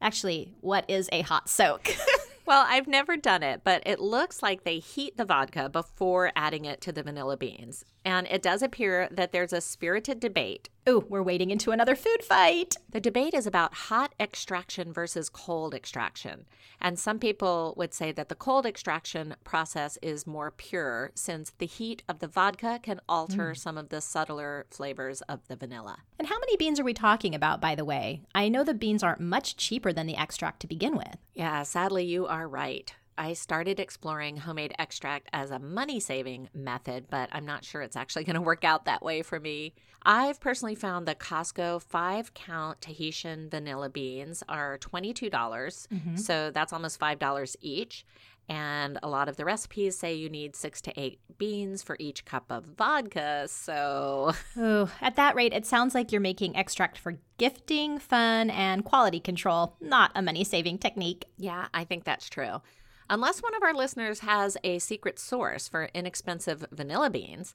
Actually, 0.00 0.54
what 0.60 0.84
is 0.88 1.08
a 1.12 1.22
hot 1.22 1.48
soak? 1.48 1.88
Well, 2.48 2.64
I've 2.66 2.88
never 2.88 3.18
done 3.18 3.42
it, 3.42 3.60
but 3.62 3.82
it 3.84 4.00
looks 4.00 4.42
like 4.42 4.64
they 4.64 4.78
heat 4.78 5.18
the 5.18 5.26
vodka 5.26 5.68
before 5.68 6.32
adding 6.34 6.64
it 6.64 6.80
to 6.80 6.92
the 6.92 7.02
vanilla 7.02 7.36
beans. 7.36 7.84
And 8.08 8.26
it 8.30 8.40
does 8.40 8.62
appear 8.62 9.06
that 9.10 9.32
there's 9.32 9.52
a 9.52 9.60
spirited 9.60 10.18
debate. 10.18 10.70
Oh, 10.86 11.04
we're 11.10 11.22
wading 11.22 11.50
into 11.50 11.72
another 11.72 11.94
food 11.94 12.24
fight. 12.24 12.74
The 12.90 13.02
debate 13.02 13.34
is 13.34 13.46
about 13.46 13.74
hot 13.74 14.14
extraction 14.18 14.94
versus 14.94 15.28
cold 15.28 15.74
extraction. 15.74 16.46
And 16.80 16.98
some 16.98 17.18
people 17.18 17.74
would 17.76 17.92
say 17.92 18.10
that 18.12 18.30
the 18.30 18.34
cold 18.34 18.64
extraction 18.64 19.34
process 19.44 19.98
is 20.00 20.26
more 20.26 20.50
pure 20.50 21.10
since 21.14 21.52
the 21.58 21.66
heat 21.66 22.02
of 22.08 22.20
the 22.20 22.28
vodka 22.28 22.80
can 22.82 23.02
alter 23.10 23.50
mm. 23.50 23.58
some 23.58 23.76
of 23.76 23.90
the 23.90 24.00
subtler 24.00 24.64
flavors 24.70 25.20
of 25.22 25.46
the 25.48 25.56
vanilla. 25.56 25.98
And 26.18 26.28
how 26.28 26.38
many 26.38 26.56
beans 26.56 26.80
are 26.80 26.84
we 26.84 26.94
talking 26.94 27.34
about, 27.34 27.60
by 27.60 27.74
the 27.74 27.84
way? 27.84 28.22
I 28.34 28.48
know 28.48 28.64
the 28.64 28.72
beans 28.72 29.02
aren't 29.02 29.20
much 29.20 29.58
cheaper 29.58 29.92
than 29.92 30.06
the 30.06 30.16
extract 30.16 30.60
to 30.60 30.66
begin 30.66 30.96
with. 30.96 31.18
Yeah, 31.34 31.62
sadly, 31.62 32.06
you 32.06 32.26
are 32.26 32.48
right. 32.48 32.94
I 33.18 33.32
started 33.32 33.80
exploring 33.80 34.36
homemade 34.36 34.74
extract 34.78 35.28
as 35.32 35.50
a 35.50 35.58
money 35.58 36.00
saving 36.00 36.48
method, 36.54 37.06
but 37.10 37.28
I'm 37.32 37.44
not 37.44 37.64
sure 37.64 37.82
it's 37.82 37.96
actually 37.96 38.24
going 38.28 38.34
to 38.34 38.40
work 38.40 38.64
out 38.64 38.84
that 38.84 39.02
way 39.02 39.22
for 39.22 39.40
me. 39.40 39.74
I've 40.04 40.40
personally 40.40 40.76
found 40.76 41.06
the 41.06 41.14
Costco 41.14 41.82
five 41.82 42.32
count 42.32 42.80
Tahitian 42.80 43.50
vanilla 43.50 43.90
beans 43.90 44.42
are 44.48 44.78
22. 44.78 45.28
dollars 45.28 45.88
mm 45.92 46.02
hmm 46.02 46.16
So 46.16 46.50
that's 46.52 46.72
almost 46.72 47.00
$5 47.00 47.56
each. 47.60 48.06
And 48.48 48.98
a 49.02 49.08
lot 49.08 49.28
of 49.28 49.36
the 49.36 49.44
recipes 49.44 49.98
say 49.98 50.14
you 50.14 50.30
need 50.30 50.56
six 50.56 50.80
to 50.82 50.92
eight 50.98 51.20
beans 51.36 51.82
for 51.82 51.96
each 52.00 52.24
cup 52.24 52.46
of 52.48 52.64
vodka. 52.64 53.46
So, 53.48 54.32
Ooh, 54.56 54.88
at 55.02 55.16
that 55.16 55.34
rate, 55.34 55.52
it 55.52 55.66
sounds 55.66 55.94
like 55.94 56.10
you're 56.12 56.20
making 56.22 56.56
extract 56.56 56.96
for 56.96 57.18
gifting, 57.36 57.98
fun, 57.98 58.48
and 58.48 58.84
quality 58.84 59.20
control, 59.20 59.76
not 59.80 60.12
a 60.14 60.22
money 60.22 60.44
saving 60.44 60.78
technique. 60.78 61.26
Yeah, 61.36 61.68
I 61.74 61.84
think 61.84 62.04
that's 62.04 62.30
true. 62.30 62.62
Unless 63.10 63.42
one 63.42 63.54
of 63.54 63.62
our 63.62 63.72
listeners 63.72 64.20
has 64.20 64.58
a 64.62 64.78
secret 64.78 65.18
source 65.18 65.66
for 65.66 65.88
inexpensive 65.94 66.66
vanilla 66.70 67.08
beans, 67.08 67.54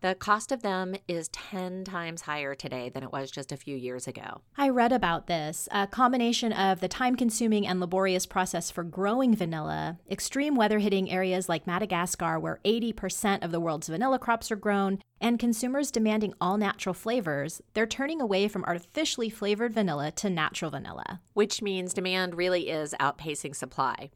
the 0.00 0.14
cost 0.14 0.52
of 0.52 0.62
them 0.62 0.94
is 1.08 1.28
10 1.28 1.84
times 1.84 2.22
higher 2.22 2.54
today 2.54 2.88
than 2.88 3.02
it 3.02 3.10
was 3.10 3.28
just 3.30 3.50
a 3.50 3.56
few 3.56 3.76
years 3.76 4.06
ago. 4.06 4.42
I 4.56 4.68
read 4.68 4.92
about 4.92 5.26
this 5.26 5.68
a 5.72 5.88
combination 5.88 6.52
of 6.52 6.78
the 6.78 6.86
time 6.86 7.16
consuming 7.16 7.66
and 7.66 7.80
laborious 7.80 8.26
process 8.26 8.70
for 8.70 8.84
growing 8.84 9.34
vanilla, 9.34 9.98
extreme 10.08 10.54
weather 10.54 10.78
hitting 10.78 11.10
areas 11.10 11.48
like 11.48 11.66
Madagascar, 11.66 12.38
where 12.38 12.60
80% 12.64 13.44
of 13.44 13.50
the 13.50 13.60
world's 13.60 13.88
vanilla 13.88 14.20
crops 14.20 14.52
are 14.52 14.56
grown, 14.56 15.00
and 15.20 15.36
consumers 15.36 15.90
demanding 15.90 16.32
all 16.40 16.58
natural 16.58 16.94
flavors, 16.94 17.60
they're 17.74 17.86
turning 17.86 18.20
away 18.20 18.46
from 18.46 18.64
artificially 18.64 19.30
flavored 19.30 19.74
vanilla 19.74 20.12
to 20.12 20.30
natural 20.30 20.70
vanilla. 20.70 21.20
Which 21.34 21.60
means 21.60 21.92
demand 21.92 22.36
really 22.36 22.70
is 22.70 22.94
outpacing 23.00 23.56
supply. 23.56 24.10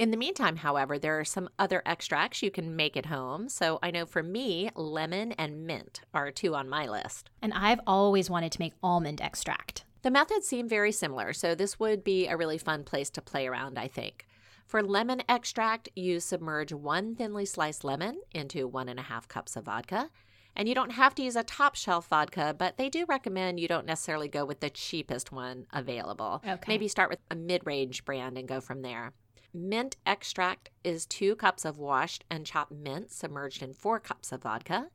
In 0.00 0.10
the 0.10 0.16
meantime, 0.16 0.56
however, 0.56 0.98
there 0.98 1.20
are 1.20 1.26
some 1.26 1.50
other 1.58 1.82
extracts 1.84 2.42
you 2.42 2.50
can 2.50 2.74
make 2.74 2.96
at 2.96 3.04
home. 3.04 3.50
So 3.50 3.78
I 3.82 3.90
know 3.90 4.06
for 4.06 4.22
me, 4.22 4.70
lemon 4.74 5.32
and 5.32 5.66
mint 5.66 6.00
are 6.14 6.30
two 6.30 6.54
on 6.54 6.70
my 6.70 6.86
list. 6.86 7.28
And 7.42 7.52
I've 7.52 7.82
always 7.86 8.30
wanted 8.30 8.50
to 8.52 8.60
make 8.60 8.72
almond 8.82 9.20
extract. 9.20 9.84
The 10.00 10.10
methods 10.10 10.46
seem 10.46 10.70
very 10.70 10.90
similar, 10.90 11.34
so 11.34 11.54
this 11.54 11.78
would 11.78 12.02
be 12.02 12.26
a 12.28 12.36
really 12.38 12.56
fun 12.56 12.82
place 12.82 13.10
to 13.10 13.20
play 13.20 13.46
around, 13.46 13.78
I 13.78 13.88
think. 13.88 14.26
For 14.66 14.82
lemon 14.82 15.22
extract, 15.28 15.90
you 15.94 16.18
submerge 16.18 16.72
one 16.72 17.14
thinly 17.14 17.44
sliced 17.44 17.84
lemon 17.84 18.22
into 18.32 18.66
one 18.66 18.88
and 18.88 18.98
a 18.98 19.02
half 19.02 19.28
cups 19.28 19.54
of 19.54 19.64
vodka. 19.64 20.08
And 20.56 20.66
you 20.66 20.74
don't 20.74 20.92
have 20.92 21.14
to 21.16 21.22
use 21.22 21.36
a 21.36 21.44
top 21.44 21.74
shelf 21.74 22.08
vodka, 22.08 22.54
but 22.58 22.78
they 22.78 22.88
do 22.88 23.04
recommend 23.06 23.60
you 23.60 23.68
don't 23.68 23.84
necessarily 23.84 24.28
go 24.28 24.46
with 24.46 24.60
the 24.60 24.70
cheapest 24.70 25.30
one 25.30 25.66
available. 25.74 26.42
Okay. 26.42 26.64
Maybe 26.68 26.88
start 26.88 27.10
with 27.10 27.18
a 27.30 27.36
mid 27.36 27.66
range 27.66 28.06
brand 28.06 28.38
and 28.38 28.48
go 28.48 28.62
from 28.62 28.80
there. 28.80 29.12
Mint 29.52 29.96
extract 30.06 30.70
is 30.84 31.06
two 31.06 31.34
cups 31.34 31.64
of 31.64 31.78
washed 31.78 32.24
and 32.30 32.46
chopped 32.46 32.70
mint 32.70 33.10
submerged 33.10 33.62
in 33.62 33.74
four 33.74 33.98
cups 33.98 34.30
of 34.30 34.42
vodka. 34.42 34.88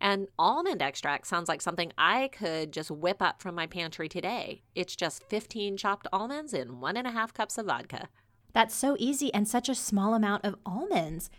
And 0.00 0.28
almond 0.38 0.82
extract 0.82 1.26
sounds 1.26 1.48
like 1.48 1.62
something 1.62 1.92
I 1.96 2.28
could 2.28 2.72
just 2.72 2.90
whip 2.90 3.22
up 3.22 3.40
from 3.40 3.54
my 3.54 3.66
pantry 3.66 4.08
today. 4.08 4.62
It's 4.74 4.94
just 4.94 5.24
15 5.30 5.78
chopped 5.78 6.06
almonds 6.12 6.52
in 6.52 6.80
one 6.80 6.96
and 6.98 7.06
a 7.06 7.12
half 7.12 7.32
cups 7.32 7.56
of 7.56 7.66
vodka. 7.66 8.08
That's 8.52 8.74
so 8.74 8.96
easy 8.98 9.32
and 9.32 9.48
such 9.48 9.68
a 9.68 9.74
small 9.74 10.14
amount 10.14 10.44
of 10.44 10.56
almonds. 10.66 11.30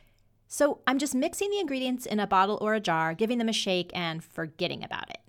So 0.47 0.82
I'm 0.88 0.97
just 0.97 1.13
mixing 1.13 1.51
the 1.51 1.60
ingredients 1.60 2.06
in 2.06 2.19
a 2.19 2.28
bottle 2.28 2.58
or 2.62 2.73
a 2.73 2.80
jar, 2.80 3.13
giving 3.13 3.38
them 3.38 3.49
a 3.49 3.54
shake, 3.54 3.91
and 3.93 4.23
forgetting 4.23 4.84
about 4.84 5.10
it. 5.10 5.19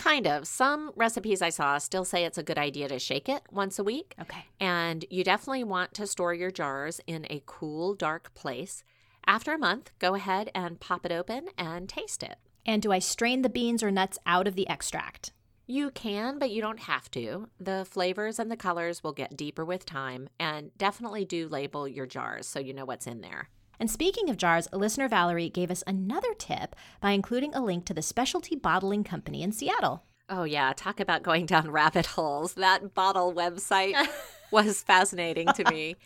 Kind 0.00 0.26
of. 0.26 0.46
Some 0.46 0.92
recipes 0.96 1.42
I 1.42 1.50
saw 1.50 1.76
still 1.76 2.06
say 2.06 2.24
it's 2.24 2.38
a 2.38 2.42
good 2.42 2.56
idea 2.56 2.88
to 2.88 2.98
shake 2.98 3.28
it 3.28 3.42
once 3.50 3.78
a 3.78 3.84
week. 3.84 4.14
Okay. 4.18 4.46
And 4.58 5.04
you 5.10 5.22
definitely 5.22 5.62
want 5.62 5.92
to 5.94 6.06
store 6.06 6.32
your 6.32 6.50
jars 6.50 7.02
in 7.06 7.26
a 7.28 7.42
cool, 7.44 7.94
dark 7.94 8.32
place. 8.32 8.82
After 9.26 9.52
a 9.52 9.58
month, 9.58 9.90
go 9.98 10.14
ahead 10.14 10.50
and 10.54 10.80
pop 10.80 11.04
it 11.04 11.12
open 11.12 11.48
and 11.58 11.86
taste 11.86 12.22
it. 12.22 12.36
And 12.64 12.80
do 12.80 12.92
I 12.92 12.98
strain 12.98 13.42
the 13.42 13.50
beans 13.50 13.82
or 13.82 13.90
nuts 13.90 14.18
out 14.24 14.48
of 14.48 14.56
the 14.56 14.66
extract? 14.70 15.32
You 15.66 15.90
can, 15.90 16.38
but 16.38 16.50
you 16.50 16.62
don't 16.62 16.80
have 16.80 17.10
to. 17.10 17.50
The 17.60 17.86
flavors 17.88 18.38
and 18.38 18.50
the 18.50 18.56
colors 18.56 19.04
will 19.04 19.12
get 19.12 19.36
deeper 19.36 19.64
with 19.66 19.84
time, 19.84 20.30
and 20.40 20.76
definitely 20.78 21.26
do 21.26 21.46
label 21.46 21.86
your 21.86 22.06
jars 22.06 22.46
so 22.46 22.58
you 22.58 22.72
know 22.72 22.86
what's 22.86 23.06
in 23.06 23.20
there. 23.20 23.50
And 23.80 23.90
speaking 23.90 24.28
of 24.28 24.36
jars, 24.36 24.68
listener 24.74 25.08
Valerie 25.08 25.48
gave 25.48 25.70
us 25.70 25.82
another 25.86 26.34
tip 26.34 26.76
by 27.00 27.12
including 27.12 27.54
a 27.54 27.64
link 27.64 27.86
to 27.86 27.94
the 27.94 28.02
Specialty 28.02 28.54
Bottling 28.54 29.04
Company 29.04 29.42
in 29.42 29.52
Seattle. 29.52 30.04
Oh, 30.28 30.44
yeah. 30.44 30.74
Talk 30.76 31.00
about 31.00 31.22
going 31.22 31.46
down 31.46 31.70
rabbit 31.72 32.04
holes. 32.04 32.54
That 32.54 32.92
bottle 32.92 33.32
website 33.32 33.94
was 34.50 34.82
fascinating 34.82 35.48
to 35.54 35.68
me. 35.70 35.96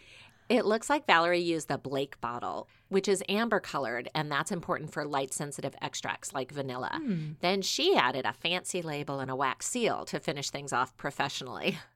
It 0.48 0.66
looks 0.66 0.88
like 0.88 1.06
Valerie 1.06 1.40
used 1.40 1.68
the 1.68 1.78
Blake 1.78 2.20
bottle, 2.20 2.68
which 2.90 3.08
is 3.08 3.24
amber 3.28 3.60
colored, 3.60 4.08
and 4.14 4.30
that's 4.30 4.52
important 4.52 4.92
for 4.92 5.04
light 5.04 5.32
sensitive 5.32 5.74
extracts 5.82 6.32
like 6.32 6.52
vanilla. 6.52 7.00
Hmm. 7.02 7.32
Then 7.40 7.60
she 7.62 7.96
added 7.96 8.24
a 8.24 8.34
fancy 8.34 8.82
label 8.82 9.20
and 9.20 9.30
a 9.30 9.36
wax 9.36 9.66
seal 9.66 10.04
to 10.04 10.20
finish 10.20 10.50
things 10.50 10.72
off 10.72 10.96
professionally. 10.96 11.78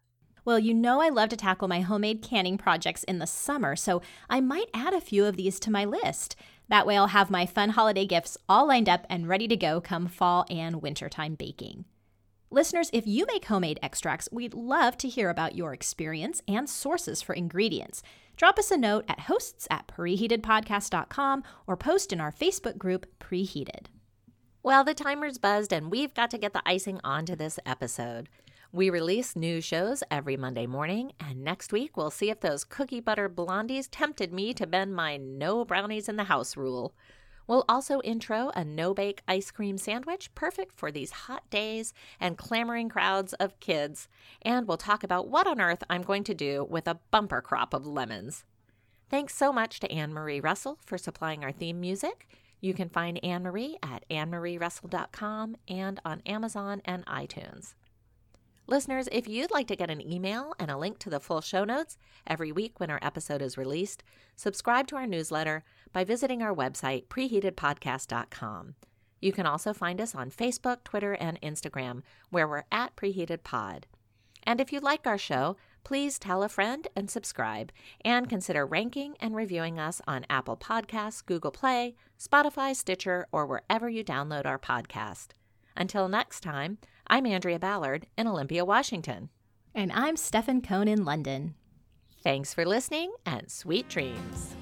Well, 0.48 0.58
you 0.58 0.72
know 0.72 1.02
I 1.02 1.10
love 1.10 1.28
to 1.28 1.36
tackle 1.36 1.68
my 1.68 1.82
homemade 1.82 2.22
canning 2.22 2.56
projects 2.56 3.04
in 3.04 3.18
the 3.18 3.26
summer, 3.26 3.76
so 3.76 4.00
I 4.30 4.40
might 4.40 4.70
add 4.72 4.94
a 4.94 5.00
few 5.02 5.26
of 5.26 5.36
these 5.36 5.60
to 5.60 5.70
my 5.70 5.84
list. 5.84 6.36
That 6.68 6.86
way 6.86 6.96
I'll 6.96 7.08
have 7.08 7.28
my 7.28 7.44
fun 7.44 7.68
holiday 7.68 8.06
gifts 8.06 8.38
all 8.48 8.66
lined 8.66 8.88
up 8.88 9.04
and 9.10 9.28
ready 9.28 9.46
to 9.46 9.56
go 9.58 9.82
come 9.82 10.06
fall 10.06 10.46
and 10.48 10.80
wintertime 10.80 11.34
baking. 11.34 11.84
Listeners, 12.50 12.88
if 12.94 13.06
you 13.06 13.26
make 13.26 13.44
homemade 13.44 13.78
extracts, 13.82 14.26
we'd 14.32 14.54
love 14.54 14.96
to 14.96 15.08
hear 15.10 15.28
about 15.28 15.54
your 15.54 15.74
experience 15.74 16.40
and 16.48 16.66
sources 16.66 17.20
for 17.20 17.34
ingredients. 17.34 18.02
Drop 18.34 18.58
us 18.58 18.70
a 18.70 18.78
note 18.78 19.04
at 19.06 19.20
hosts 19.20 19.68
at 19.70 19.86
preheatedpodcast.com 19.86 21.44
or 21.66 21.76
post 21.76 22.10
in 22.10 22.22
our 22.22 22.32
Facebook 22.32 22.78
group, 22.78 23.04
Preheated. 23.20 23.88
Well, 24.62 24.82
the 24.82 24.94
timer's 24.94 25.36
buzzed, 25.36 25.74
and 25.74 25.90
we've 25.90 26.14
got 26.14 26.30
to 26.30 26.38
get 26.38 26.54
the 26.54 26.62
icing 26.64 27.00
onto 27.04 27.36
this 27.36 27.58
episode. 27.66 28.30
We 28.70 28.90
release 28.90 29.34
new 29.34 29.62
shows 29.62 30.02
every 30.10 30.36
Monday 30.36 30.66
morning, 30.66 31.12
and 31.18 31.42
next 31.42 31.72
week 31.72 31.96
we'll 31.96 32.10
see 32.10 32.28
if 32.28 32.40
those 32.40 32.64
cookie 32.64 33.00
butter 33.00 33.26
blondies 33.26 33.88
tempted 33.90 34.30
me 34.30 34.52
to 34.52 34.66
bend 34.66 34.94
my 34.94 35.16
no 35.16 35.64
brownies 35.64 36.06
in 36.06 36.16
the 36.16 36.24
house 36.24 36.54
rule. 36.54 36.94
We'll 37.46 37.64
also 37.66 38.02
intro 38.02 38.52
a 38.54 38.66
no 38.66 38.92
bake 38.92 39.22
ice 39.26 39.50
cream 39.50 39.78
sandwich, 39.78 40.34
perfect 40.34 40.78
for 40.78 40.92
these 40.92 41.12
hot 41.12 41.48
days 41.48 41.94
and 42.20 42.36
clamoring 42.36 42.90
crowds 42.90 43.32
of 43.32 43.58
kids. 43.58 44.06
And 44.42 44.68
we'll 44.68 44.76
talk 44.76 45.02
about 45.02 45.28
what 45.28 45.46
on 45.46 45.62
earth 45.62 45.82
I'm 45.88 46.02
going 46.02 46.24
to 46.24 46.34
do 46.34 46.66
with 46.68 46.86
a 46.86 47.00
bumper 47.10 47.40
crop 47.40 47.72
of 47.72 47.86
lemons. 47.86 48.44
Thanks 49.08 49.34
so 49.34 49.50
much 49.50 49.80
to 49.80 49.90
Anne 49.90 50.12
Marie 50.12 50.40
Russell 50.40 50.78
for 50.84 50.98
supplying 50.98 51.42
our 51.42 51.52
theme 51.52 51.80
music. 51.80 52.28
You 52.60 52.74
can 52.74 52.90
find 52.90 53.18
Anne 53.24 53.44
Marie 53.44 53.78
at 53.82 54.04
annemarierussell.com 54.10 55.56
and 55.68 56.00
on 56.04 56.20
Amazon 56.26 56.82
and 56.84 57.06
iTunes. 57.06 57.72
Listeners, 58.70 59.08
if 59.10 59.26
you'd 59.26 59.50
like 59.50 59.66
to 59.68 59.76
get 59.76 59.88
an 59.88 60.06
email 60.06 60.52
and 60.58 60.70
a 60.70 60.76
link 60.76 60.98
to 60.98 61.08
the 61.08 61.20
full 61.20 61.40
show 61.40 61.64
notes 61.64 61.96
every 62.26 62.52
week 62.52 62.78
when 62.78 62.90
our 62.90 62.98
episode 63.00 63.40
is 63.40 63.56
released, 63.56 64.04
subscribe 64.36 64.86
to 64.88 64.96
our 64.96 65.06
newsletter 65.06 65.64
by 65.90 66.04
visiting 66.04 66.42
our 66.42 66.54
website, 66.54 67.06
preheatedpodcast.com. 67.06 68.74
You 69.22 69.32
can 69.32 69.46
also 69.46 69.72
find 69.72 70.02
us 70.02 70.14
on 70.14 70.30
Facebook, 70.30 70.84
Twitter, 70.84 71.14
and 71.14 71.40
Instagram, 71.40 72.02
where 72.28 72.46
we're 72.46 72.64
at 72.70 72.94
PreheatedPod. 72.94 73.84
And 74.42 74.60
if 74.60 74.70
you 74.70 74.80
like 74.80 75.06
our 75.06 75.16
show, 75.16 75.56
please 75.82 76.18
tell 76.18 76.42
a 76.42 76.48
friend 76.50 76.86
and 76.94 77.10
subscribe, 77.10 77.72
and 78.04 78.28
consider 78.28 78.66
ranking 78.66 79.16
and 79.18 79.34
reviewing 79.34 79.78
us 79.78 80.02
on 80.06 80.26
Apple 80.28 80.58
Podcasts, 80.58 81.24
Google 81.24 81.52
Play, 81.52 81.94
Spotify, 82.20 82.76
Stitcher, 82.76 83.28
or 83.32 83.46
wherever 83.46 83.88
you 83.88 84.04
download 84.04 84.44
our 84.44 84.58
podcast. 84.58 85.28
Until 85.78 86.08
next 86.08 86.40
time, 86.40 86.78
I'm 87.10 87.24
Andrea 87.24 87.58
Ballard 87.58 88.06
in 88.18 88.26
Olympia, 88.26 88.66
Washington. 88.66 89.30
And 89.74 89.90
I'm 89.92 90.14
Stefan 90.14 90.60
Cohn 90.60 90.88
in 90.88 91.06
London. 91.06 91.54
Thanks 92.22 92.52
for 92.52 92.66
listening 92.66 93.12
and 93.24 93.50
sweet 93.50 93.88
dreams. 93.88 94.54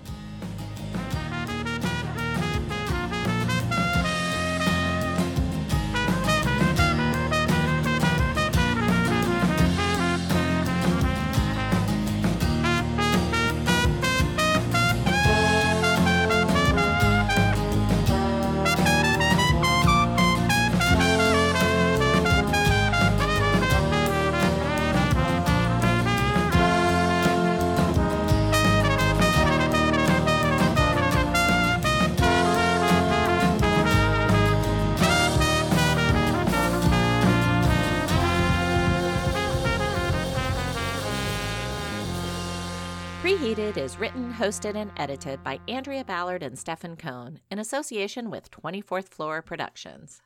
Hosted, 44.47 44.77
and 44.77 44.93
edited 44.97 45.43
by 45.43 45.59
Andrea 45.67 46.05
Ballard 46.05 46.41
and 46.41 46.57
Stefan 46.57 46.97
Cohn 46.97 47.41
in 47.51 47.59
association 47.59 48.31
with 48.31 48.49
24th 48.53 49.09
Floor 49.09 49.43
Productions. 49.43 50.23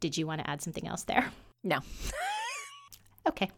Did 0.00 0.16
you 0.16 0.26
want 0.26 0.40
to 0.40 0.50
add 0.50 0.60
something 0.60 0.88
else 0.88 1.04
there? 1.04 1.30
No. 1.62 1.78
Okay. 3.28 3.48